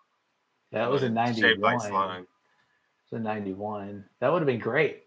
[0.72, 2.22] That was a but it's shaped like slime.
[2.24, 2.28] It
[3.16, 4.06] was a 91.
[4.20, 5.04] That would have been great.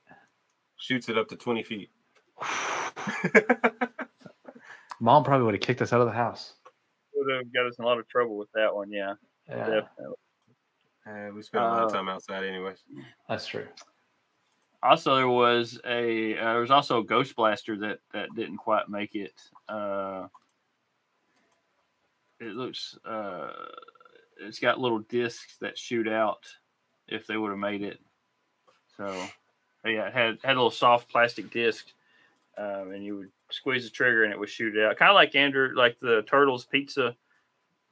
[0.76, 1.90] Shoots it up to 20 feet.
[5.00, 6.54] Mom probably would have kicked us out of the house.
[7.20, 8.90] Would have got us in a lot of trouble with that one.
[8.90, 9.14] Yeah,
[9.48, 10.16] Yeah, definitely.
[11.06, 12.84] Uh, we spent a lot of Uh, time outside anyways.
[13.28, 13.68] that's true.
[14.82, 18.88] Also, there was a uh, there was also a Ghost Blaster that that didn't quite
[18.88, 19.38] make it.
[19.68, 20.28] Uh,
[22.38, 23.52] it looks uh,
[24.40, 26.46] it's got little discs that shoot out
[27.08, 28.00] if they would have made it.
[28.96, 29.32] So
[29.84, 31.92] yeah, it had had a little soft plastic disc,
[32.58, 35.14] um, and you would squeeze the trigger and it would shoot it out, kind of
[35.14, 37.14] like Andrew, like the Turtles pizza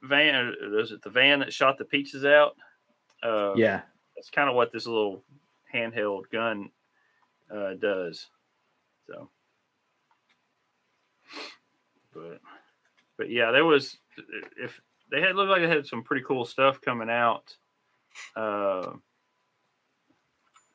[0.03, 0.53] van.
[0.71, 2.55] Was it the van that shot the pizzas out?
[3.23, 3.81] Uh, Yeah.
[4.15, 5.23] that's kind of what this little
[5.73, 6.69] handheld gun
[7.53, 8.27] uh, does.
[9.07, 9.29] So,
[12.13, 12.39] but
[13.17, 13.97] but yeah, there was
[14.57, 14.79] if
[15.11, 17.55] they had looked like they had some pretty cool stuff coming out,
[18.35, 18.91] uh,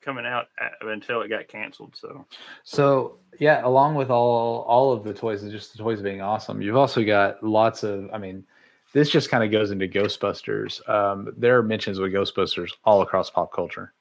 [0.05, 1.97] coming out a- until it got canceled.
[1.97, 2.27] So
[2.63, 6.61] So yeah, along with all all of the toys and just the toys being awesome,
[6.63, 8.09] you've also got lots of.
[8.13, 8.45] I mean,
[8.93, 10.87] this just kind of goes into Ghostbusters.
[10.89, 13.93] Um, there are mentions with Ghostbusters all across pop culture.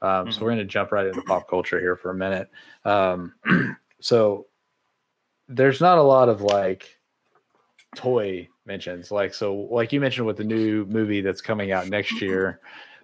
[0.00, 0.42] Um, So Mhm.
[0.42, 2.48] we're going to jump right into pop culture here for a minute.
[2.84, 3.34] Um,
[4.00, 4.46] so
[5.48, 6.98] there's not a lot of like
[7.94, 12.20] toy mentions, like so, like you mentioned with the new movie that's coming out next
[12.20, 12.60] year,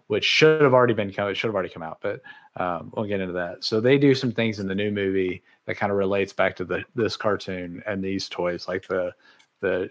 [0.08, 1.28] which should have already been come.
[1.28, 2.20] It should have already come out, but
[2.56, 3.64] um, we'll get into that.
[3.64, 6.64] So they do some things in the new movie that kind of relates back to
[6.64, 9.12] the this cartoon and these toys, like the
[9.60, 9.90] the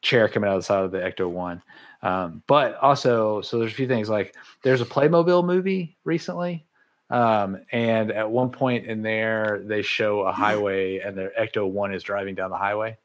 [0.00, 1.62] chair coming out of the side of the Ecto One.
[2.02, 6.64] Um, but also, so there's a few things like there's a Playmobil movie recently,
[7.10, 11.94] um, and at one point in there they show a highway and the Ecto One
[11.94, 12.96] is driving down the highway.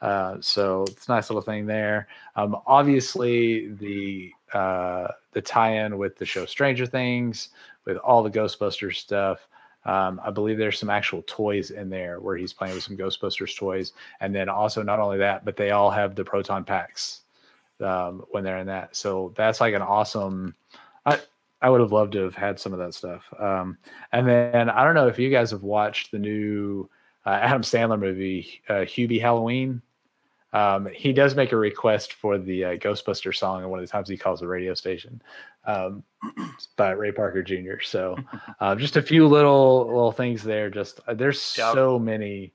[0.00, 2.08] Uh, so it's a nice little thing there.
[2.34, 7.48] Um, obviously, the uh, the tie-in with the show Stranger Things,
[7.84, 9.46] with all the Ghostbusters stuff.
[9.84, 13.56] Um, I believe there's some actual toys in there where he's playing with some Ghostbusters
[13.56, 17.22] toys, and then also not only that, but they all have the proton packs
[17.80, 18.94] um, when they're in that.
[18.94, 20.54] So that's like an awesome.
[21.04, 21.20] I
[21.60, 23.22] I would have loved to have had some of that stuff.
[23.38, 23.78] Um,
[24.12, 26.88] and then I don't know if you guys have watched the new
[27.24, 29.82] uh, Adam Sandler movie, uh, Hubie Halloween.
[30.52, 33.90] Um, he does make a request for the uh, Ghostbuster song, and one of the
[33.90, 35.22] times he calls the radio station
[35.64, 36.02] um,
[36.76, 37.80] by Ray Parker Jr.
[37.82, 38.16] So,
[38.60, 40.68] uh, just a few little little things there.
[40.68, 42.52] Just uh, there's Yeah, so many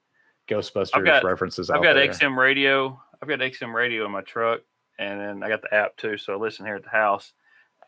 [0.48, 2.08] Ghostbusters got- references I've got there.
[2.08, 3.02] XM radio.
[3.22, 4.62] I've got XM radio in my truck,
[5.00, 6.18] and then I got the app too.
[6.18, 7.34] So I listen here at the house.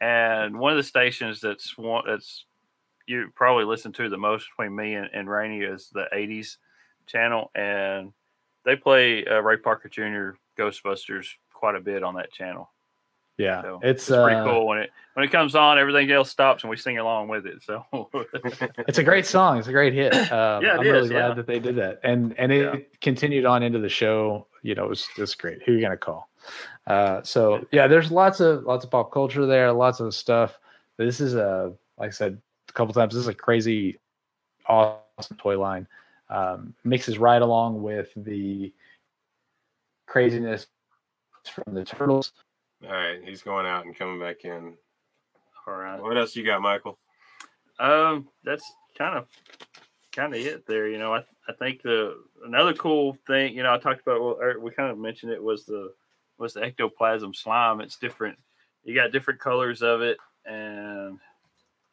[0.02, 2.46] And one of the stations that's one that's
[3.06, 6.58] you probably listen to the most between me and, and Rainey is the '80s
[7.06, 8.12] channel, and
[8.66, 10.38] they play uh, Ray Parker Jr.
[10.58, 12.72] Ghostbusters quite a bit on that channel.
[13.38, 15.78] yeah, So it's, pretty uh, cool when it when it comes on.
[15.80, 17.62] Everything else stops and we sing along with it.
[17.64, 17.86] So
[18.88, 19.58] It's a great song.
[19.58, 20.14] It's a great hit.
[20.32, 22.80] Um, Yeah, I'm really is, glad that they did that, and and it Yeah.
[23.02, 24.48] continued on into the show.
[24.62, 25.64] You know, it was it's great.
[25.64, 26.30] Who are you gonna call?
[26.88, 30.60] Uh, so yeah, there's lots of lots of pop culture there, lots of stuff.
[30.98, 33.14] This is a like I said a couple times.
[33.14, 34.00] This is a crazy,
[34.68, 35.88] awesome toy line.
[36.30, 38.72] Um, mixes right along with the
[40.06, 40.68] craziness
[41.46, 42.34] from the turtles.
[42.84, 44.76] All right, he's going out and coming back in.
[45.68, 46.02] all right.
[46.02, 46.98] What else you got, Michael?
[47.80, 49.28] Um, that's kind of
[50.12, 50.88] kind of it there.
[50.88, 54.38] You know, I I think the another cool thing, you know, I talked about well,
[54.40, 55.94] or we kind of mentioned it was the
[56.38, 57.82] was the ectoplasm slime.
[57.82, 58.38] It's different.
[58.84, 61.20] You got different colors of it, and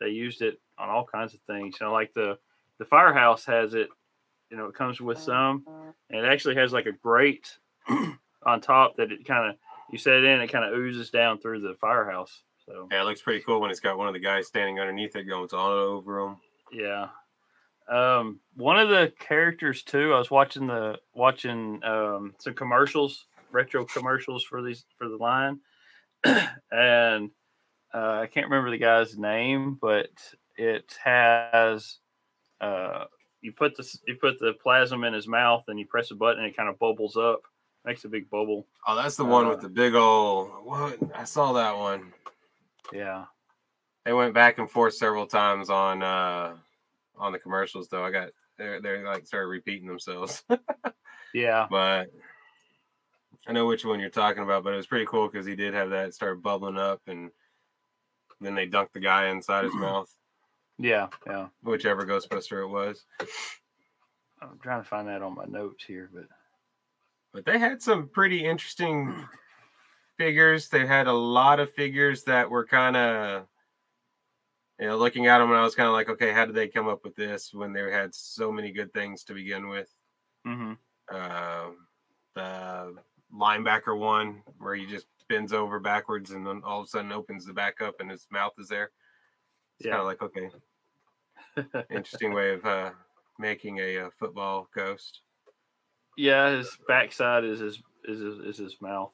[0.01, 1.76] they used it on all kinds of things.
[1.80, 2.39] You know, like the
[2.78, 3.89] the firehouse has it.
[4.51, 5.64] You know, it comes with some,
[6.11, 7.59] and it actually has like a grate
[8.47, 9.57] on top that it kind of
[9.90, 12.42] you set it in, it kind of oozes down through the firehouse.
[12.64, 15.14] So Yeah, it looks pretty cool when it's got one of the guys standing underneath
[15.16, 16.36] it going all over him.
[16.72, 17.09] Yeah.
[17.88, 23.84] Um, one of the characters too, I was watching the watching um some commercials, retro
[23.84, 25.61] commercials for these for the line.
[26.24, 27.30] and
[27.94, 30.11] uh, I can't remember the guy's name, but
[30.57, 31.99] it has
[32.61, 33.05] uh
[33.47, 36.40] you put the you put the plasma in his mouth and you press a button
[36.42, 37.42] and it kind of bubbles up
[37.84, 38.66] makes a big bubble.
[38.88, 40.51] Oh, that's the one with Uh, the big old.
[40.64, 40.99] What?
[41.14, 42.12] I saw that one.
[42.92, 43.26] Yeah.
[44.05, 46.57] They went back and forth several times on uh
[47.16, 48.05] on the commercials though.
[48.05, 50.42] I got they're they like started repeating themselves.
[51.34, 51.66] Yeah.
[51.70, 52.07] but
[53.47, 55.74] I know which one you're talking about, but it was pretty cool because he did
[55.74, 57.30] have that start bubbling up and
[58.40, 60.11] then they dunked the guy inside his mouth,
[60.79, 61.09] Yeah.
[61.27, 61.49] Yeah.
[61.62, 63.05] whichever Ghostbuster it was.
[64.43, 66.27] I'm trying to find that on my notes here, but
[67.33, 69.27] But they had some pretty interesting
[70.18, 70.68] figures.
[70.68, 73.47] They had a lot of figures that were kind of,
[74.79, 76.68] you know, looking at them, and I was kind of like, okay, how did they
[76.68, 79.89] come up with this when they had so many good things to begin with?
[80.47, 80.72] Mm-hmm.
[81.11, 81.70] Uh,
[82.35, 82.95] the
[83.35, 87.45] linebacker one where he just bends over backwards and then all of a sudden opens
[87.45, 88.91] the back up and his mouth is there.
[89.79, 90.01] It's kind Yeah.
[90.01, 90.51] of like, okay,
[91.91, 92.91] interesting way of uh,
[93.39, 95.20] making a, uh football ghost.
[96.16, 99.12] yeah, his backside is his is his, is his mouth.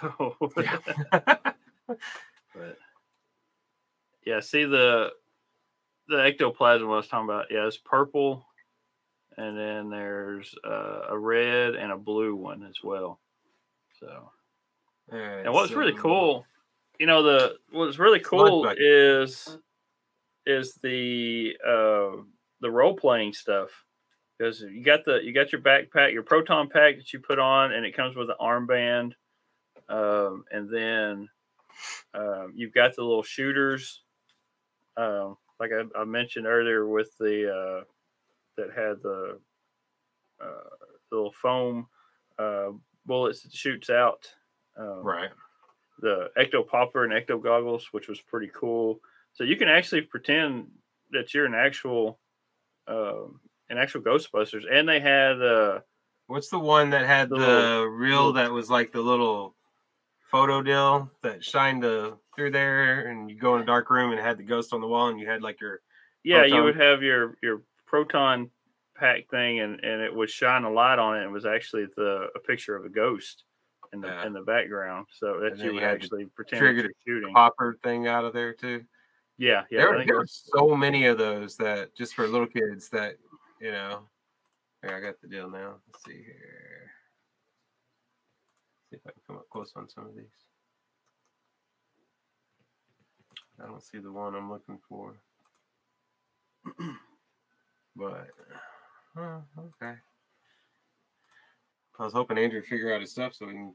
[0.54, 1.56] but
[4.24, 5.10] yeah, see the
[6.08, 7.46] the ectoplasm I was talking about.
[7.50, 8.46] Yeah, it's purple,
[9.36, 13.20] and then there's uh, a red and a blue one as well.
[14.00, 14.30] So,
[15.10, 16.46] and what's really um, cool,
[16.98, 19.58] you know, the what's really cool is
[20.46, 22.22] is the uh,
[22.60, 23.70] the role playing stuff
[24.38, 27.72] because you got the you got your backpack, your proton pack that you put on,
[27.72, 29.12] and it comes with an armband,
[29.88, 31.28] um, and then
[32.14, 34.02] um, you've got the little shooters,
[34.96, 37.84] um, like I, I mentioned earlier with the uh,
[38.56, 39.40] that had the
[40.42, 40.76] uh,
[41.10, 41.86] little foam
[42.38, 42.70] uh,
[43.06, 44.26] bullets that shoots out.
[44.76, 45.30] Um, Right.
[46.00, 49.00] The ecto popper and ecto goggles, which was pretty cool.
[49.32, 50.68] So you can actually pretend
[51.10, 52.18] that you're an actual,
[52.86, 53.40] um,
[53.70, 55.80] an actual Ghostbusters, and they had uh,
[56.26, 59.54] What's the one that had The the, little- reel that was like the little
[60.30, 64.20] photo deal that shined the through there, and you go in a dark room and
[64.20, 65.80] had the ghost on the wall, and you had like your
[66.24, 68.50] yeah, you would have your your proton
[68.96, 71.24] pack thing, and and it would shine a light on it.
[71.24, 73.44] It was actually the a picture of a ghost
[73.92, 74.26] in the Yeah.
[74.26, 77.34] in the background, so that you actually pretend trigger you're shooting.
[77.34, 78.84] popper thing out of there too.
[79.36, 79.78] Yeah, yeah.
[79.78, 83.16] there, there were so many of those that just for little kids that
[83.60, 84.08] you know.
[84.82, 85.76] Here, I got the deal now.
[85.88, 86.90] Let's see here.
[88.90, 90.24] See if I can come up close on some of these.
[93.60, 95.14] I don't see the one I'm looking for.
[97.96, 98.28] but
[99.16, 99.94] oh, okay.
[101.98, 103.74] I was hoping Andrew figure out his stuff so we can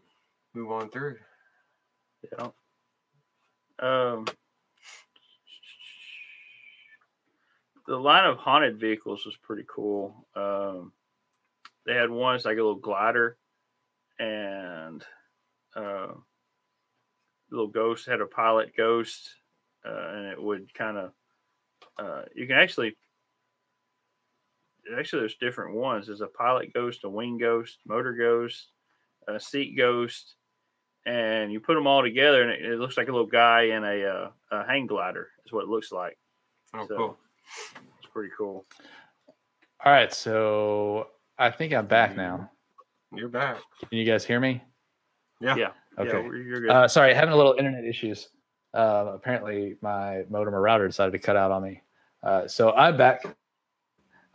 [0.53, 1.17] move on through.
[2.31, 2.47] Yeah.
[3.79, 4.25] Um,
[7.87, 10.25] the line of haunted vehicles was pretty cool.
[10.35, 10.93] Um,
[11.85, 13.37] they had one, it's like a little glider,
[14.19, 15.03] and
[15.75, 16.13] uh,
[17.51, 19.29] little ghost had a pilot ghost,
[19.85, 21.11] uh, and it would kind of.
[21.97, 22.95] Uh, you can actually.
[24.97, 26.07] Actually, there's different ones.
[26.07, 28.69] There's a pilot ghost, a wing ghost, motor ghost,
[29.27, 30.35] a seat ghost,
[31.05, 33.83] and you put them all together, and it, it looks like a little guy in
[33.83, 35.29] a, uh, a hang glider.
[35.45, 36.17] Is what it looks like.
[36.73, 37.17] Oh, So- cool.
[37.97, 38.65] It's pretty cool.
[39.85, 41.07] All right, so
[41.37, 42.49] I think I'm back now.
[43.13, 43.57] You're back.
[43.89, 44.61] Can you guys hear me?
[45.41, 45.55] Yeah.
[45.55, 45.71] Yeah.
[45.99, 46.23] Okay.
[46.23, 46.69] Yeah, you're good.
[46.69, 48.29] Uh, sorry, having a little internet issues.
[48.73, 51.81] Uh, apparently, my modem or router decided to cut out on me.
[52.23, 53.23] Uh, so I'm back.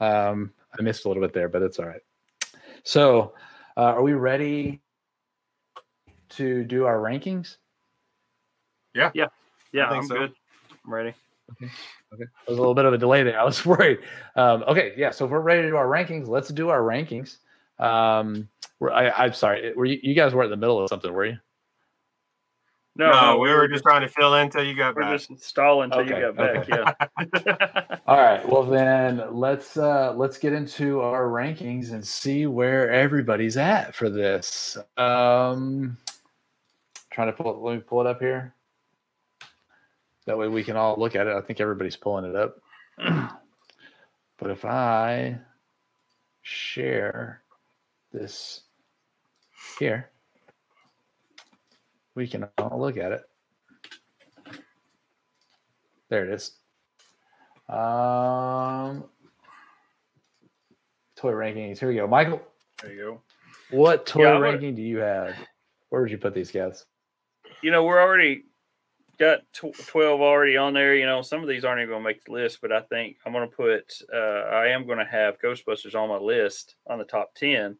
[0.01, 2.01] Um, I missed a little bit there, but it's all right.
[2.85, 3.35] So,
[3.77, 4.81] uh, are we ready
[6.31, 7.57] to do our rankings?
[8.95, 9.27] yeah, Yeah.
[9.73, 9.87] Yeah.
[9.87, 10.17] I'm so.
[10.17, 10.33] good.
[10.85, 11.15] I'm ready.
[11.61, 11.71] Okay.
[12.13, 13.39] There was a little bit of a delay there.
[13.39, 13.99] I was worried.
[14.37, 14.95] Um, okay.
[14.97, 15.11] Yeah.
[15.11, 17.39] So if we're ready to do our rankings, let's do our rankings.
[17.79, 18.49] Um,
[18.81, 19.73] we're, I, I'm sorry.
[19.75, 21.39] Were you, you guys were in the middle of something, were you?
[22.99, 25.21] No, No, we were just trying to fill in until you got we're back.
[25.21, 26.69] just stalling until Okay, you got back.
[26.69, 27.97] Yeah.
[28.09, 28.47] All right.
[28.47, 34.11] Well, then let's uh, let's get into our rankings and see where everybody's at for
[34.11, 34.77] this.
[34.97, 35.97] Um,
[37.11, 37.59] trying to pull it.
[37.59, 38.53] Let me pull it up here.
[40.27, 41.37] That way we can all look at it.
[41.37, 42.57] I think everybody's pulling it up.
[44.39, 45.39] but if I
[46.43, 47.43] share
[48.13, 48.63] this
[49.79, 50.11] here,
[52.19, 53.23] we can all look at it.
[56.11, 56.51] There it is.
[57.69, 59.05] Um,
[61.15, 61.79] toy rankings.
[61.79, 62.09] Here we go.
[62.09, 62.43] Michael,
[62.83, 63.23] there you go.
[63.71, 65.37] what toy Yeah, ranking do you have?
[65.91, 66.85] Where would you put these guys?
[67.63, 68.47] You know, we're already
[69.21, 70.97] got tw- 12 already on there.
[70.97, 73.19] You know, some of these aren't even going to make the list, but I think
[73.25, 76.99] I'm going to put, uh, I am going to have Ghostbusters on my list on
[76.99, 77.77] the top 10.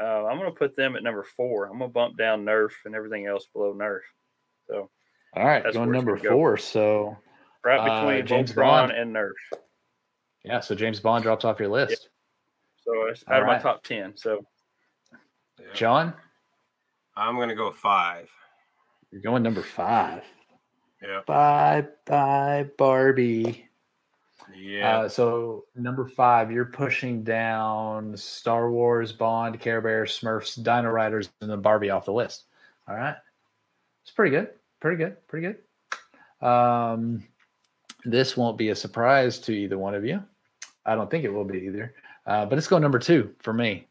[0.00, 1.66] Uh, I'm going to put them at number four.
[1.66, 4.00] I'm going to bump down Nerf and everything else below Nerf.
[4.68, 4.90] So
[5.34, 6.30] All right, going number go.
[6.30, 6.56] four.
[6.56, 7.16] So
[7.64, 8.56] right Uh, between James Voltron
[8.88, 8.92] Bond.
[8.92, 9.32] and Nerf.
[10.44, 12.10] yeah, so James Bond drops off your list.
[12.84, 14.16] So it's All out of my top ten.
[14.16, 14.44] So
[15.60, 15.66] Yeah.
[15.74, 16.14] John,
[17.16, 18.30] I'm gonna go five.
[19.10, 20.22] you're going number five.
[21.02, 21.20] Yeah.
[21.26, 23.67] Bye bye Barbie.
[24.56, 24.98] Yeah.
[24.98, 31.30] Uh, so number five, you're pushing down Star Wars, Bond, Care Bears, Smurfs, Dino Riders,
[31.40, 32.44] and then Barbie off the list.
[32.88, 33.16] All right,
[34.02, 36.46] it's pretty good, pretty good, pretty good.
[36.46, 37.22] Um,
[38.04, 40.22] this won't be a surprise to either one of you.
[40.86, 41.94] I don't think it will be either.
[42.26, 43.86] Uh, but it's going number two for me.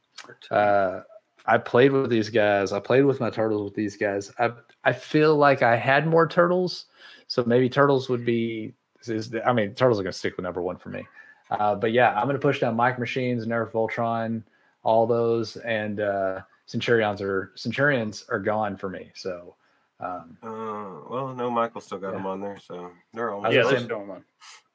[0.52, 1.02] Uh,
[1.46, 2.72] I played with these guys.
[2.72, 4.32] I played with my turtles with these guys.
[4.38, 4.52] I
[4.84, 6.86] I feel like I had more turtles,
[7.28, 8.74] so maybe turtles would be.
[9.06, 11.08] Is I mean, turtles are going to stick with number one for me.
[11.50, 14.44] Uh, but yeah, I'm going to push down Micro Machines, Nerf Voltron,
[14.84, 19.12] all those, and uh, Centurions are Centurions are gone for me.
[19.16, 19.56] So
[20.00, 22.18] um, Uh, well, no, Michael still got Yeah.
[22.18, 23.42] them on there, so they're all.
[23.54, 24.24] Yeah, they're still on.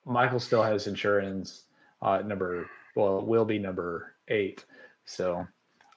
[0.05, 1.65] Michael still has Centurions
[2.01, 2.69] uh, number.
[2.97, 4.65] Well, it will be number eight.
[5.05, 5.47] So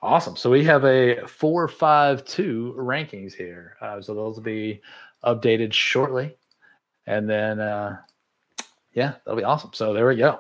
[0.01, 0.35] awesome.
[0.35, 3.77] So we have a four, five, two rankings here.
[3.81, 4.81] Uh, so those will be
[5.23, 6.37] updated shortly,
[7.07, 7.97] and then uh,
[8.95, 9.71] yeah, that'll be awesome.
[9.73, 10.39] So there we go.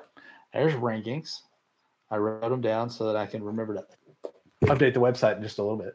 [0.53, 1.41] There's rankings.
[2.09, 3.85] I wrote them down so that I can remember to
[4.63, 5.93] update the website in just a little bit.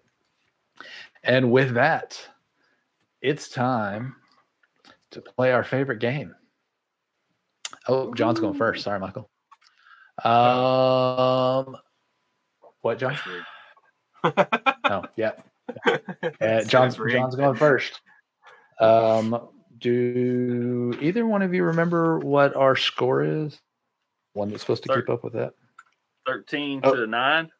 [1.24, 2.20] And with that,
[3.22, 4.16] it's time
[5.12, 6.34] to play our favorite game.
[7.88, 8.84] Oh, John's going first.
[8.84, 9.30] Sorry, Michael.
[10.22, 11.76] Um,
[12.82, 13.16] what, John?
[14.22, 14.64] That's.
[14.84, 15.32] Oh, yeah.
[16.40, 16.96] Uh, John's.
[16.96, 18.00] John's going first.
[18.80, 19.48] Um,
[19.80, 23.58] do either one of you remember what our score is?
[24.34, 25.54] One that's supposed to keep up with that.
[26.26, 26.94] Thirteen Oh.
[26.94, 27.50] to nine.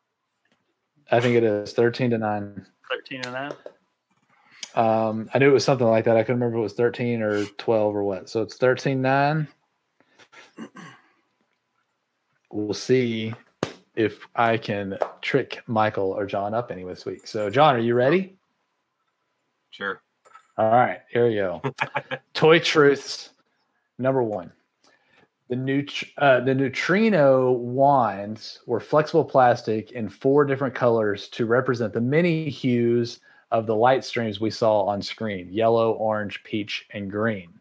[1.10, 2.66] I think it is thirteen to nine.
[2.90, 3.52] Thirteen to nine.
[4.76, 6.16] Um, I knew it was something like that.
[6.16, 8.28] I couldn't remember if it was thirteen or twelve or what.
[8.28, 9.48] So it's thirteen nine.
[12.52, 13.34] We'll see
[13.96, 17.26] if I can trick Michael or John up any this week.
[17.26, 18.36] So, John, are you ready?
[19.70, 20.00] Sure.
[20.60, 21.62] All right, here we go.
[22.34, 23.30] Toy truths
[23.96, 24.52] number one.
[25.48, 31.94] The neut- uh, the neutrino wands were flexible plastic in four different colors to represent
[31.94, 37.10] the many hues of the light streams we saw on screen: yellow, orange, peach, and
[37.10, 37.58] green.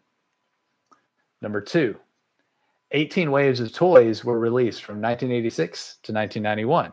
[1.42, 1.96] Number two.
[2.92, 6.92] 18 waves of toys were released from 1986 to 1991.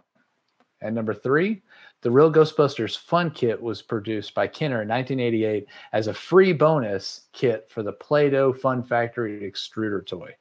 [0.82, 1.62] And number three,
[2.06, 7.22] the Real Ghostbusters Fun Kit was produced by Kenner in 1988 as a free bonus
[7.32, 10.32] kit for the Play Doh Fun Factory extruder toy.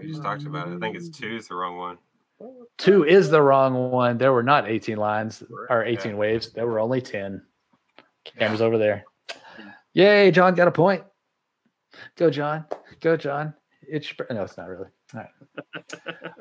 [0.00, 0.76] We just talked about it.
[0.76, 1.98] I think it's two is the wrong one.
[2.78, 4.18] Two is the wrong one.
[4.18, 6.18] There were not 18 lines or 18 Yeah.
[6.18, 6.52] waves.
[6.52, 7.42] There were only 10.
[8.24, 9.04] Cameras over there.
[9.94, 11.04] Yay, John got a point.
[12.16, 12.66] Go, John.
[13.00, 13.54] Go, John.
[13.88, 14.88] It's no, it's not really.
[15.14, 15.30] All right.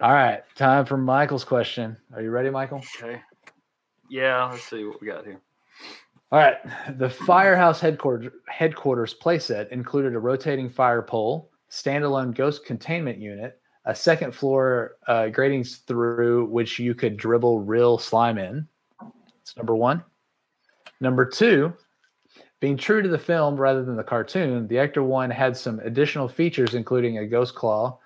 [0.02, 0.44] All right.
[0.56, 1.98] Time for Michael's question.
[2.14, 2.84] Are you ready, Michael?
[3.02, 3.22] Okay.
[4.10, 5.40] Yeah, let's see what we got here.
[6.32, 6.58] All right.
[6.98, 13.96] The firehouse headquarters headquarters playset included a rotating fire pole, standalone ghost containment unit, a
[13.96, 18.68] second floor uh, gratings through which you could dribble real slime in.
[19.00, 20.04] That's number one.
[21.02, 21.74] Number two,
[22.64, 26.30] being true to the film rather than the cartoon, the Ecto 1 had some additional
[26.30, 28.00] features, including a ghost claw,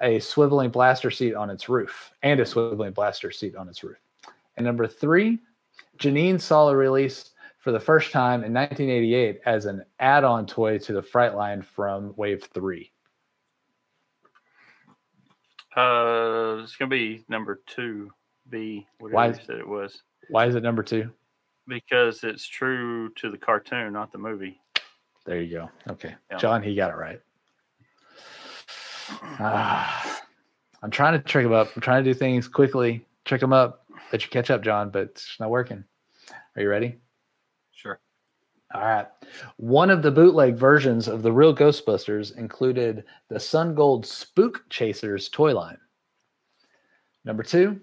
[0.00, 3.98] a swiveling blaster seat on its roof, and a swiveling blaster seat on its roof.
[4.56, 5.38] And number three,
[5.98, 7.30] Janine saw a release
[7.60, 12.42] for the first time in 1988 as an add-on toy to the Frightline from Wave
[12.52, 12.90] Three.
[15.76, 18.10] Uh, it's gonna be number two,
[18.50, 21.12] B, whatever Why- you said it was, Why is it number two?
[21.66, 24.60] Because it's true to the cartoon, not the movie.
[25.24, 25.70] There you go.
[25.92, 26.36] Okay, Yeah.
[26.36, 27.20] John, he got it right.
[29.38, 30.20] Ah,
[30.82, 31.68] I'm trying to trick him up.
[31.74, 35.02] I'm trying to do things quickly, trick him up, let you catch up, John, but
[35.02, 35.84] it's not working.
[36.56, 36.96] Are you ready?
[37.72, 38.00] Sure.
[38.74, 39.06] All right.
[39.56, 45.28] One of the bootleg versions of the real Ghostbusters included the Sun Gold Spook Chasers
[45.28, 45.78] toy line.
[47.24, 47.80] Number two,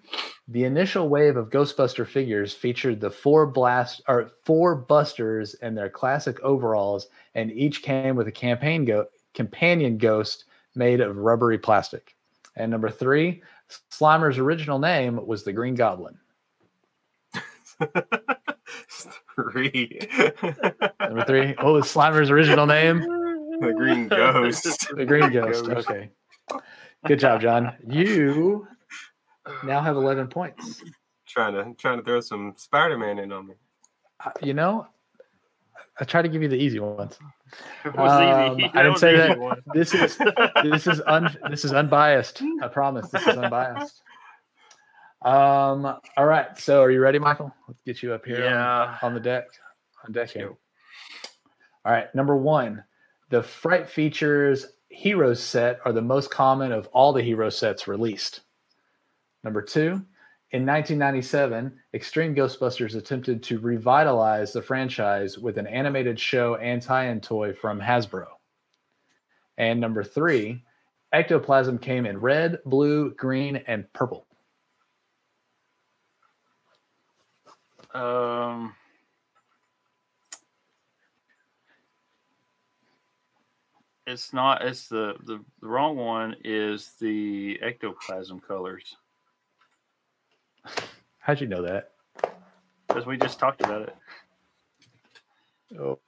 [0.48, 5.90] the initial wave of Ghostbuster figures featured the four blast or four busters in their
[5.90, 12.16] classic overalls, and each came with a campaign go- companion ghost made of rubbery plastic.
[12.56, 13.42] And number three,
[13.90, 16.18] Slimer's original name was the Green Goblin.
[19.36, 20.00] Three.
[21.00, 23.00] Number three, what was Slimer's original name?
[23.00, 24.88] The green ghost.
[24.96, 25.66] The green ghost.
[25.66, 26.12] Okay.
[27.08, 27.74] Good job, John.
[27.88, 28.68] You
[29.64, 30.84] now have 11 points.
[31.28, 33.54] trying to trying to throw some Spider Man in on me.
[34.24, 34.88] Uh, You know,
[36.00, 37.18] I try to give you the easy ones.
[37.86, 38.72] Um, easy.
[38.74, 39.38] I didn't say that.
[39.40, 39.62] one.
[39.74, 40.18] This is
[40.64, 42.42] this is un this is unbiased.
[42.62, 43.10] I promise.
[43.10, 44.02] This is unbiased.
[45.24, 45.86] Um.
[46.18, 46.58] All right.
[46.58, 47.54] So, are you ready, Michael?
[47.68, 48.38] Let's get you up here.
[48.38, 48.98] on- yeah.
[49.02, 49.46] on the deck.
[50.06, 50.54] On deck here.
[51.84, 52.84] All right, number one,
[53.30, 58.42] the Fright Features Heroes set are the most common of all the hero sets released.
[59.44, 60.06] Number two,
[60.52, 67.22] in 1997, Extreme Ghostbusters attempted to revitalize the franchise with an animated show and tie-in
[67.22, 68.28] toy from Hasbro.
[69.58, 70.64] And number three,
[71.14, 74.26] Ectoplasm came in red, blue, green, and purple.
[77.94, 78.74] Um.
[84.08, 84.64] It's not.
[84.64, 86.36] It's the, the the wrong one.
[86.44, 88.96] Is the ectoplasm colors?
[91.20, 91.92] How'd you know that?
[92.88, 93.96] Because we just talked about it.
[95.80, 96.00] Oh,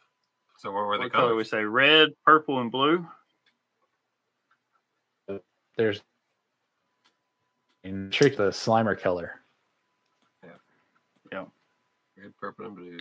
[0.58, 1.64] So what were the What color we say?
[1.64, 3.08] Red, purple, and blue.
[5.78, 6.02] there's
[7.84, 9.40] in trick the Slimer color.
[10.44, 10.50] Yeah.
[11.32, 11.46] Yeah.
[12.22, 12.98] Red, purple, and blue.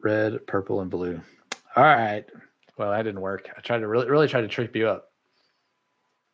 [0.00, 1.20] red, purple, and blue.
[1.76, 2.24] All right.
[2.78, 3.50] Well, that didn't work.
[3.56, 5.10] I tried to really, really try to trick you up.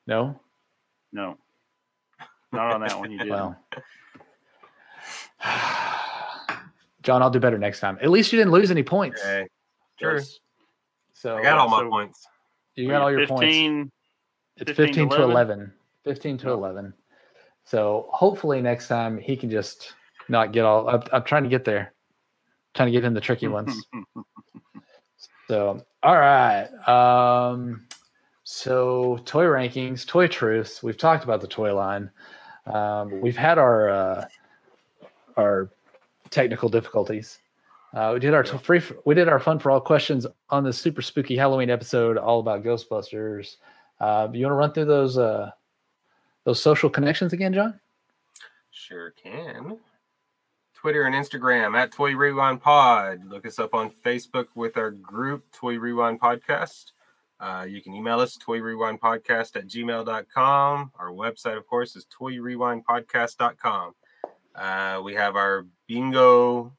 [0.06, 0.38] No.
[1.12, 1.38] No,
[2.54, 3.10] not on that one.
[3.10, 3.30] You did.
[3.30, 3.56] Well.
[7.02, 7.98] John, I'll do better next time.
[8.02, 9.20] At least you didn't lose any points.
[9.20, 9.46] Okay.
[10.00, 10.20] Sure.
[11.12, 12.26] So I got all my so- points.
[12.76, 13.42] you got all your points.
[13.44, 13.92] 15,
[14.56, 15.58] It's 15 15 to to 11.
[15.58, 15.72] 11.
[16.04, 16.52] 15 to No.
[16.54, 16.94] 11.
[17.64, 19.92] So hopefully next time he can just
[20.28, 20.88] not get all.
[20.88, 21.92] I'm, I'm trying to get there.
[22.74, 23.74] trying to get him the tricky ones.
[25.46, 26.68] So, all right.
[26.88, 27.86] Um,
[28.44, 30.82] so toy rankings, toy truths.
[30.82, 32.10] We've talked about the toy line.
[32.66, 34.24] Um, we've had our uh,
[35.36, 35.70] our
[36.30, 37.38] technical difficulties.
[37.92, 38.82] Uh, we did our t- free.
[39.04, 42.64] We did our fun for all questions on the super spooky Halloween episode, all about
[42.64, 43.56] Ghostbusters.
[44.00, 45.50] Uh, you want to run through those uh,
[46.44, 47.78] those social connections again, John?
[48.70, 49.78] Sure can.
[50.74, 53.24] Twitter and Instagram at Toy Rewind Pod.
[53.26, 56.92] Look us up on Facebook with our group, Toy Rewind Podcast.
[57.40, 60.92] Uh, you can email us, Toy Rewind Podcast at gmail.com.
[60.98, 63.92] Our website, of course, is toyrewindpodcast.com.
[64.54, 66.72] Uh, we have our bingo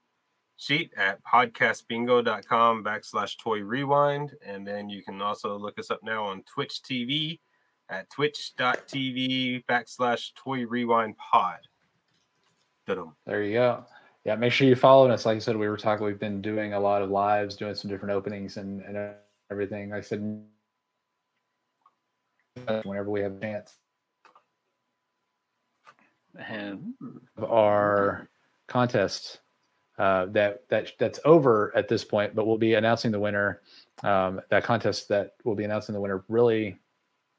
[0.57, 4.33] sheet at podcastbingo.com backslash toy rewind.
[4.45, 7.39] And then you can also look us up now on Twitch TV
[7.89, 11.59] at twitch.tv backslash toy rewind pod.
[13.25, 13.85] There you go.
[14.23, 15.25] Yeah, make sure you follow us.
[15.25, 16.05] Like I said, we were talking.
[16.05, 19.15] We've been doing a lot of lives, doing some different openings and, and
[19.51, 19.93] everything.
[19.93, 20.43] I said,
[22.83, 23.75] whenever we have a chance
[26.37, 26.93] and
[27.37, 28.27] of our
[28.67, 29.39] contest
[29.97, 33.61] uh, that that that's over at this point, but we'll be announcing the winner.
[34.03, 36.77] Um, that contest that we'll be announcing the winner really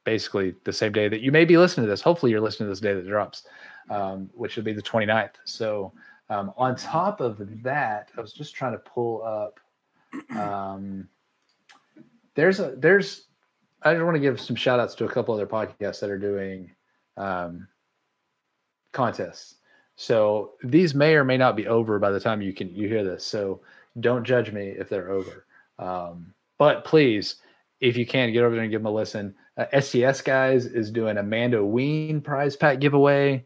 [0.04, 2.00] basically the same day that you may be listening to this.
[2.00, 3.46] Hopefully, you're listening to this day that it drops,
[3.90, 5.34] um, which would be the 29th.
[5.44, 5.92] So,
[6.30, 9.60] um, on top of that, I was just trying to pull up.
[10.34, 11.08] Um,
[12.36, 13.24] there's a there's
[13.82, 16.18] I just want to give some shout outs to a couple other podcasts that are
[16.18, 16.70] doing
[17.16, 17.66] um,
[18.92, 19.56] contests.
[19.96, 23.02] So these may or may not be over by the time you can you hear
[23.02, 23.24] this.
[23.24, 23.60] So
[23.98, 25.46] don't judge me if they're over.
[25.78, 27.36] Um, but please,
[27.80, 29.34] if you can, get over there and give them a listen.
[29.56, 33.44] Uh, STS guys is doing a Mando Ween prize pack giveaway.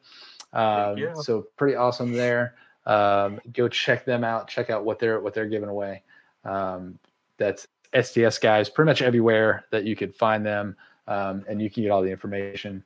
[0.53, 1.15] Um, yeah.
[1.15, 2.57] So pretty awesome there.
[2.87, 4.49] Um, go check them out.
[4.49, 6.03] Check out what they're what they're giving away.
[6.45, 6.99] Um,
[7.37, 7.69] that's
[7.99, 10.77] STS guys pretty much everywhere that you could find them,
[11.09, 12.85] um, and you can get all the information.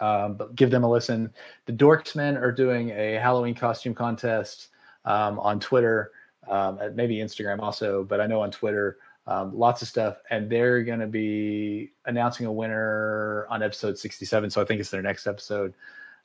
[0.00, 1.32] Um, but give them a listen.
[1.66, 4.68] The Dorksmen are doing a Halloween costume contest
[5.04, 6.12] um, on Twitter,
[6.48, 10.18] um, maybe Instagram also, but I know on Twitter, um, lots of stuff.
[10.30, 14.50] And they're going to be announcing a winner on episode 67.
[14.50, 15.74] So I think it's their next episode.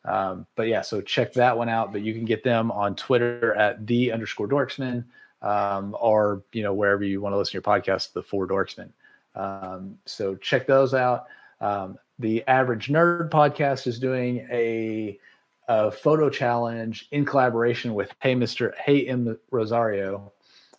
[0.05, 1.91] Um, but yeah, so check that one out.
[1.91, 5.03] But you can get them on Twitter at the underscore Dorksman,
[5.43, 8.89] um, or you know wherever you want to listen to your podcast, the Four Dorksmen.
[9.35, 11.25] Um, so check those out.
[11.61, 15.19] Um, the Average Nerd podcast is doing a,
[15.67, 20.31] a photo challenge in collaboration with Hey Mister Hey M Rosario,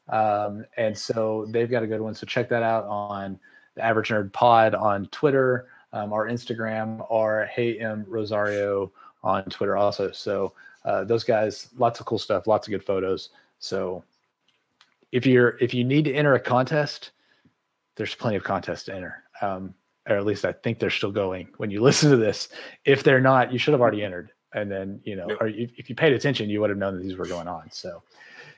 [0.09, 2.15] um, and so they've got a good one.
[2.15, 3.39] So check that out on
[3.75, 8.91] the Average Nerd Pod on Twitter, um, or Instagram, or Hey M Rosario
[9.23, 10.12] on Twitter also.
[10.12, 10.53] So
[10.85, 13.31] uh, those guys, lots of cool stuff, lots of good photos.
[13.59, 14.05] So
[15.15, 17.12] if you're if you need to enter a contest,
[17.95, 19.23] there's plenty of contests to enter.
[19.41, 19.73] Um,
[20.09, 22.49] or at least I think they're still going when you listen to this.
[22.85, 24.33] If they're not, you should have already entered.
[24.53, 27.03] And then, you know, or if, if you paid attention, you would have known that
[27.03, 27.71] these were going on.
[27.71, 28.03] So,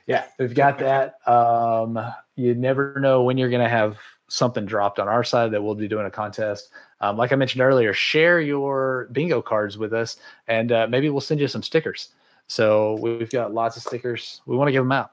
[0.07, 1.15] yeah, we've got that.
[1.27, 1.99] Um,
[2.35, 3.97] you never know when you're going to have
[4.27, 6.69] something dropped on our side that we'll be doing a contest.
[7.01, 11.21] Um, like I mentioned earlier, share your bingo cards with us, and uh, maybe we'll
[11.21, 12.09] send you some stickers.
[12.47, 14.41] So we've got lots of stickers.
[14.47, 15.11] We want to give them out.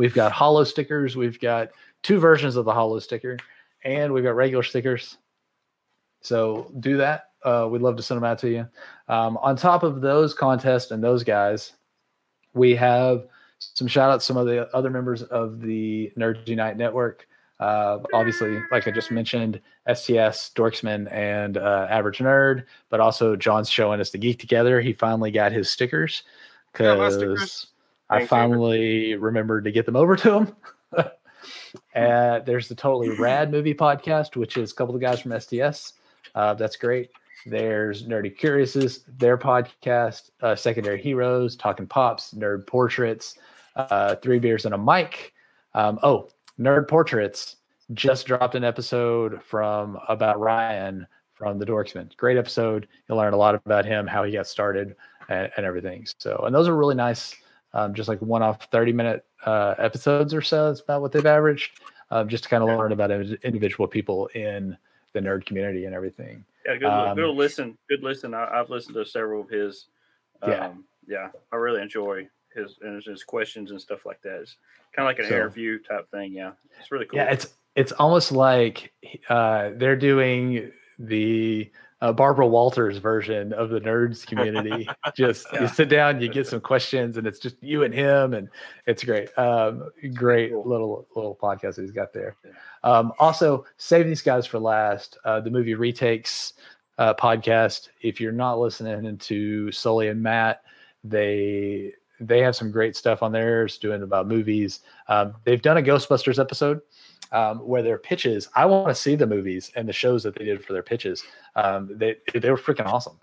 [0.00, 1.14] We've got holo stickers.
[1.14, 1.72] We've got
[2.02, 3.36] two versions of the holo sticker,
[3.84, 5.18] and we've got regular stickers.
[6.22, 7.24] So do that.
[7.44, 8.66] Uh, we'd love to send them out to you.
[9.08, 11.72] Um, on top of those contests and those guys,
[12.54, 13.26] we have
[13.58, 17.28] some shout outs, some of the other members of the Nerds Unite Network.
[17.58, 23.68] Uh, obviously, like I just mentioned, STS, Dorksman, and uh, Average Nerd, but also John's
[23.68, 24.80] showing us the Geek Together.
[24.80, 26.22] He finally got his stickers
[26.72, 27.66] because
[28.10, 28.26] I Amber.
[28.26, 30.56] finally remembered to get them over to him.
[30.98, 35.92] uh, there's the Totally Rad Movie Podcast, which is a couple of guys from SDS.
[36.34, 37.10] Uh, that's great.
[37.46, 43.38] There's Nerdy Curiouses, their podcast, uh, Secondary Heroes, Talking Pops, Nerd Portraits,
[43.76, 45.32] uh, Three Beers and a Mic.
[45.74, 47.56] Um, oh, Nerd Portraits
[47.94, 52.14] just dropped an episode from about Ryan from the Dorksman.
[52.16, 52.86] Great episode.
[53.08, 54.94] You'll learn a lot about him, how he got started,
[55.28, 56.06] and, and everything.
[56.18, 57.34] So, and those are really nice,
[57.72, 60.68] um, just like one off 30 minute uh, episodes or so.
[60.68, 64.76] That's about what they've averaged, um, just to kind of learn about individual people in
[65.12, 66.44] the nerd community and everything.
[66.66, 67.76] Yeah, good, Um, good listen.
[67.88, 68.34] Good listen.
[68.34, 69.86] I, I've listened to several of his.
[70.42, 70.72] Um, Yeah.
[71.06, 74.40] yeah, I really enjoy his and his- his questions and stuff like that.
[74.40, 74.56] It's
[74.92, 76.32] kind of like an So- interview type thing.
[76.32, 77.18] Yeah, it's really cool.
[77.18, 78.92] Yeah, it's it's almost like
[79.28, 80.72] uh, they're doing
[81.06, 81.70] the
[82.02, 84.88] uh, Barbara Walters version of the nerds community.
[85.16, 85.62] just Yeah.
[85.62, 88.48] you sit down, you get some questions, and it's just you and him, and
[88.86, 89.28] it's great.
[89.38, 90.66] Um, great Cool.
[90.68, 92.36] little little podcast that he's got there.
[92.84, 95.18] Um, also, save these guys for last.
[95.24, 96.54] Uh, the movie retakes
[96.98, 97.88] uh, podcast.
[98.02, 100.62] If you're not listening to Sully and Matt,
[101.04, 104.80] they they have some great stuff on theirs doing about movies.
[105.08, 106.80] Um, they've done a Ghostbusters episode
[107.32, 108.48] um, where their pitches.
[108.54, 111.22] I want to see the movies and the shows that they did for their pitches.
[111.56, 113.18] Um, they they were freaking awesome.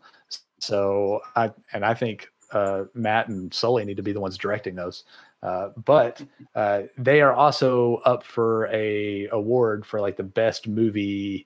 [0.60, 4.76] So I and I think uh, Matt and Sully need to be the ones directing
[4.76, 5.04] those.
[5.44, 6.22] Uh, but
[6.56, 11.46] uh, they are also up for a award for like the best movie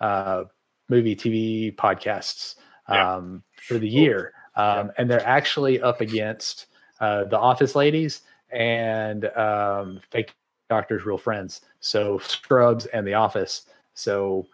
[0.00, 0.44] uh,
[0.88, 2.56] movie TV podcasts
[2.88, 3.14] Yeah.
[3.16, 4.32] um, for the year.
[4.54, 6.66] Um, and they're actually up against
[7.00, 10.34] uh, the Office Ladies and um, Fake
[10.72, 11.60] Doctors, Real Friends.
[11.80, 13.66] So Scrubs and The Office.
[13.92, 14.46] So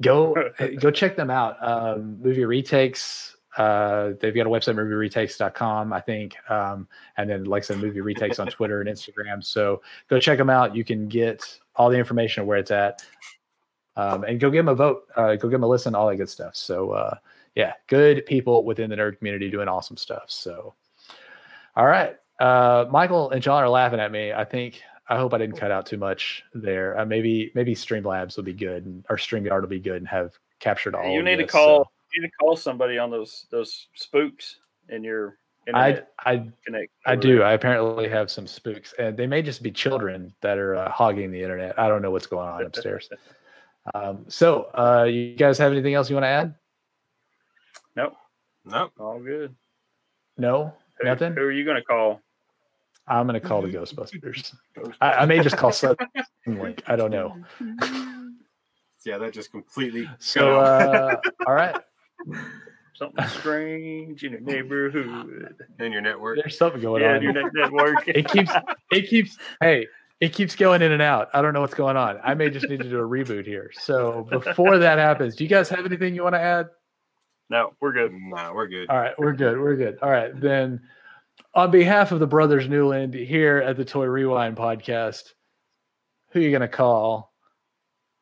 [0.00, 0.34] go
[0.80, 1.56] go check them out.
[1.60, 3.36] Um, movie retakes.
[3.56, 6.34] Uh, they've got a website, movieretakes.com, I think.
[6.50, 9.44] Um, and then, like I said, movie retakes on Twitter and Instagram.
[9.44, 9.80] So
[10.10, 10.74] go check them out.
[10.74, 13.04] You can get all the information of where it's at.
[13.96, 15.04] Um, and go give them a vote.
[15.14, 16.56] Uh, go give them a listen, all that good stuff.
[16.56, 17.14] So, uh,
[17.54, 20.24] yeah, good people within the nerd community doing awesome stuff.
[20.26, 20.74] So,
[21.76, 22.16] all right.
[22.40, 24.32] Uh, Michael and John are laughing at me.
[24.32, 26.98] I think, I hope I didn't cut out too much there.
[26.98, 30.32] Uh, maybe, maybe Streamlabs will be good and, or StreamYard will be good and have
[30.60, 31.84] captured all you of need to call.
[31.84, 35.36] so- You need to call somebody on those those spooks in your
[35.74, 36.92] I, internet I, connect.
[37.06, 37.42] I do.
[37.42, 41.30] I apparently have some spooks, and they may just be children that are uh, hogging
[41.32, 41.78] the internet.
[41.78, 43.08] I don't know what's going on upstairs.
[43.94, 46.54] Um, so, uh, you guys have anything else you want to add?
[47.96, 48.14] Nope,
[48.64, 48.92] Nope.
[48.98, 49.54] all good.
[50.38, 51.34] No, Who, nothing.
[51.34, 52.20] Who are you going to call?
[53.06, 54.54] I'm going to call the Ghostbusters.
[55.00, 56.08] I, I may just call Sudden
[56.46, 56.82] Link.
[56.86, 57.36] I don't know.
[59.06, 60.08] Yeah, that just completely.
[60.18, 61.76] So, uh, all right.
[62.94, 65.54] Something strange in your neighborhood.
[65.78, 66.38] in your network.
[66.38, 67.22] There's something going yeah, on.
[67.22, 68.08] your net network.
[68.08, 68.50] It keeps.
[68.90, 69.36] It keeps.
[69.60, 69.86] Hey,
[70.20, 71.28] it keeps going in and out.
[71.34, 72.18] I don't know what's going on.
[72.24, 73.70] I may just need to do a reboot here.
[73.74, 76.68] So before that happens, do you guys have anything you want to add?
[77.50, 78.10] no, we're good.
[78.14, 78.88] Nah, we're good.
[78.88, 79.60] All right, we're good.
[79.60, 79.98] We're good.
[80.00, 80.80] All right, then.
[81.56, 85.34] On behalf of the brothers Newland here at the Toy Rewind podcast,
[86.30, 87.32] who are you going to call?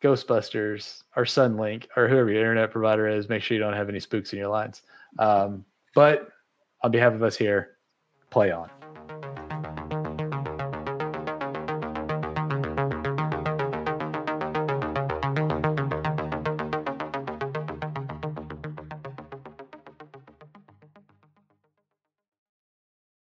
[0.02, 3.28] Ghostbusters or Sunlink or whoever your internet provider is.
[3.28, 4.82] Make sure you don't have any spooks in your lines.
[5.18, 5.64] Um,
[5.94, 6.28] but
[6.82, 7.78] on behalf of us here,
[8.28, 8.68] play on.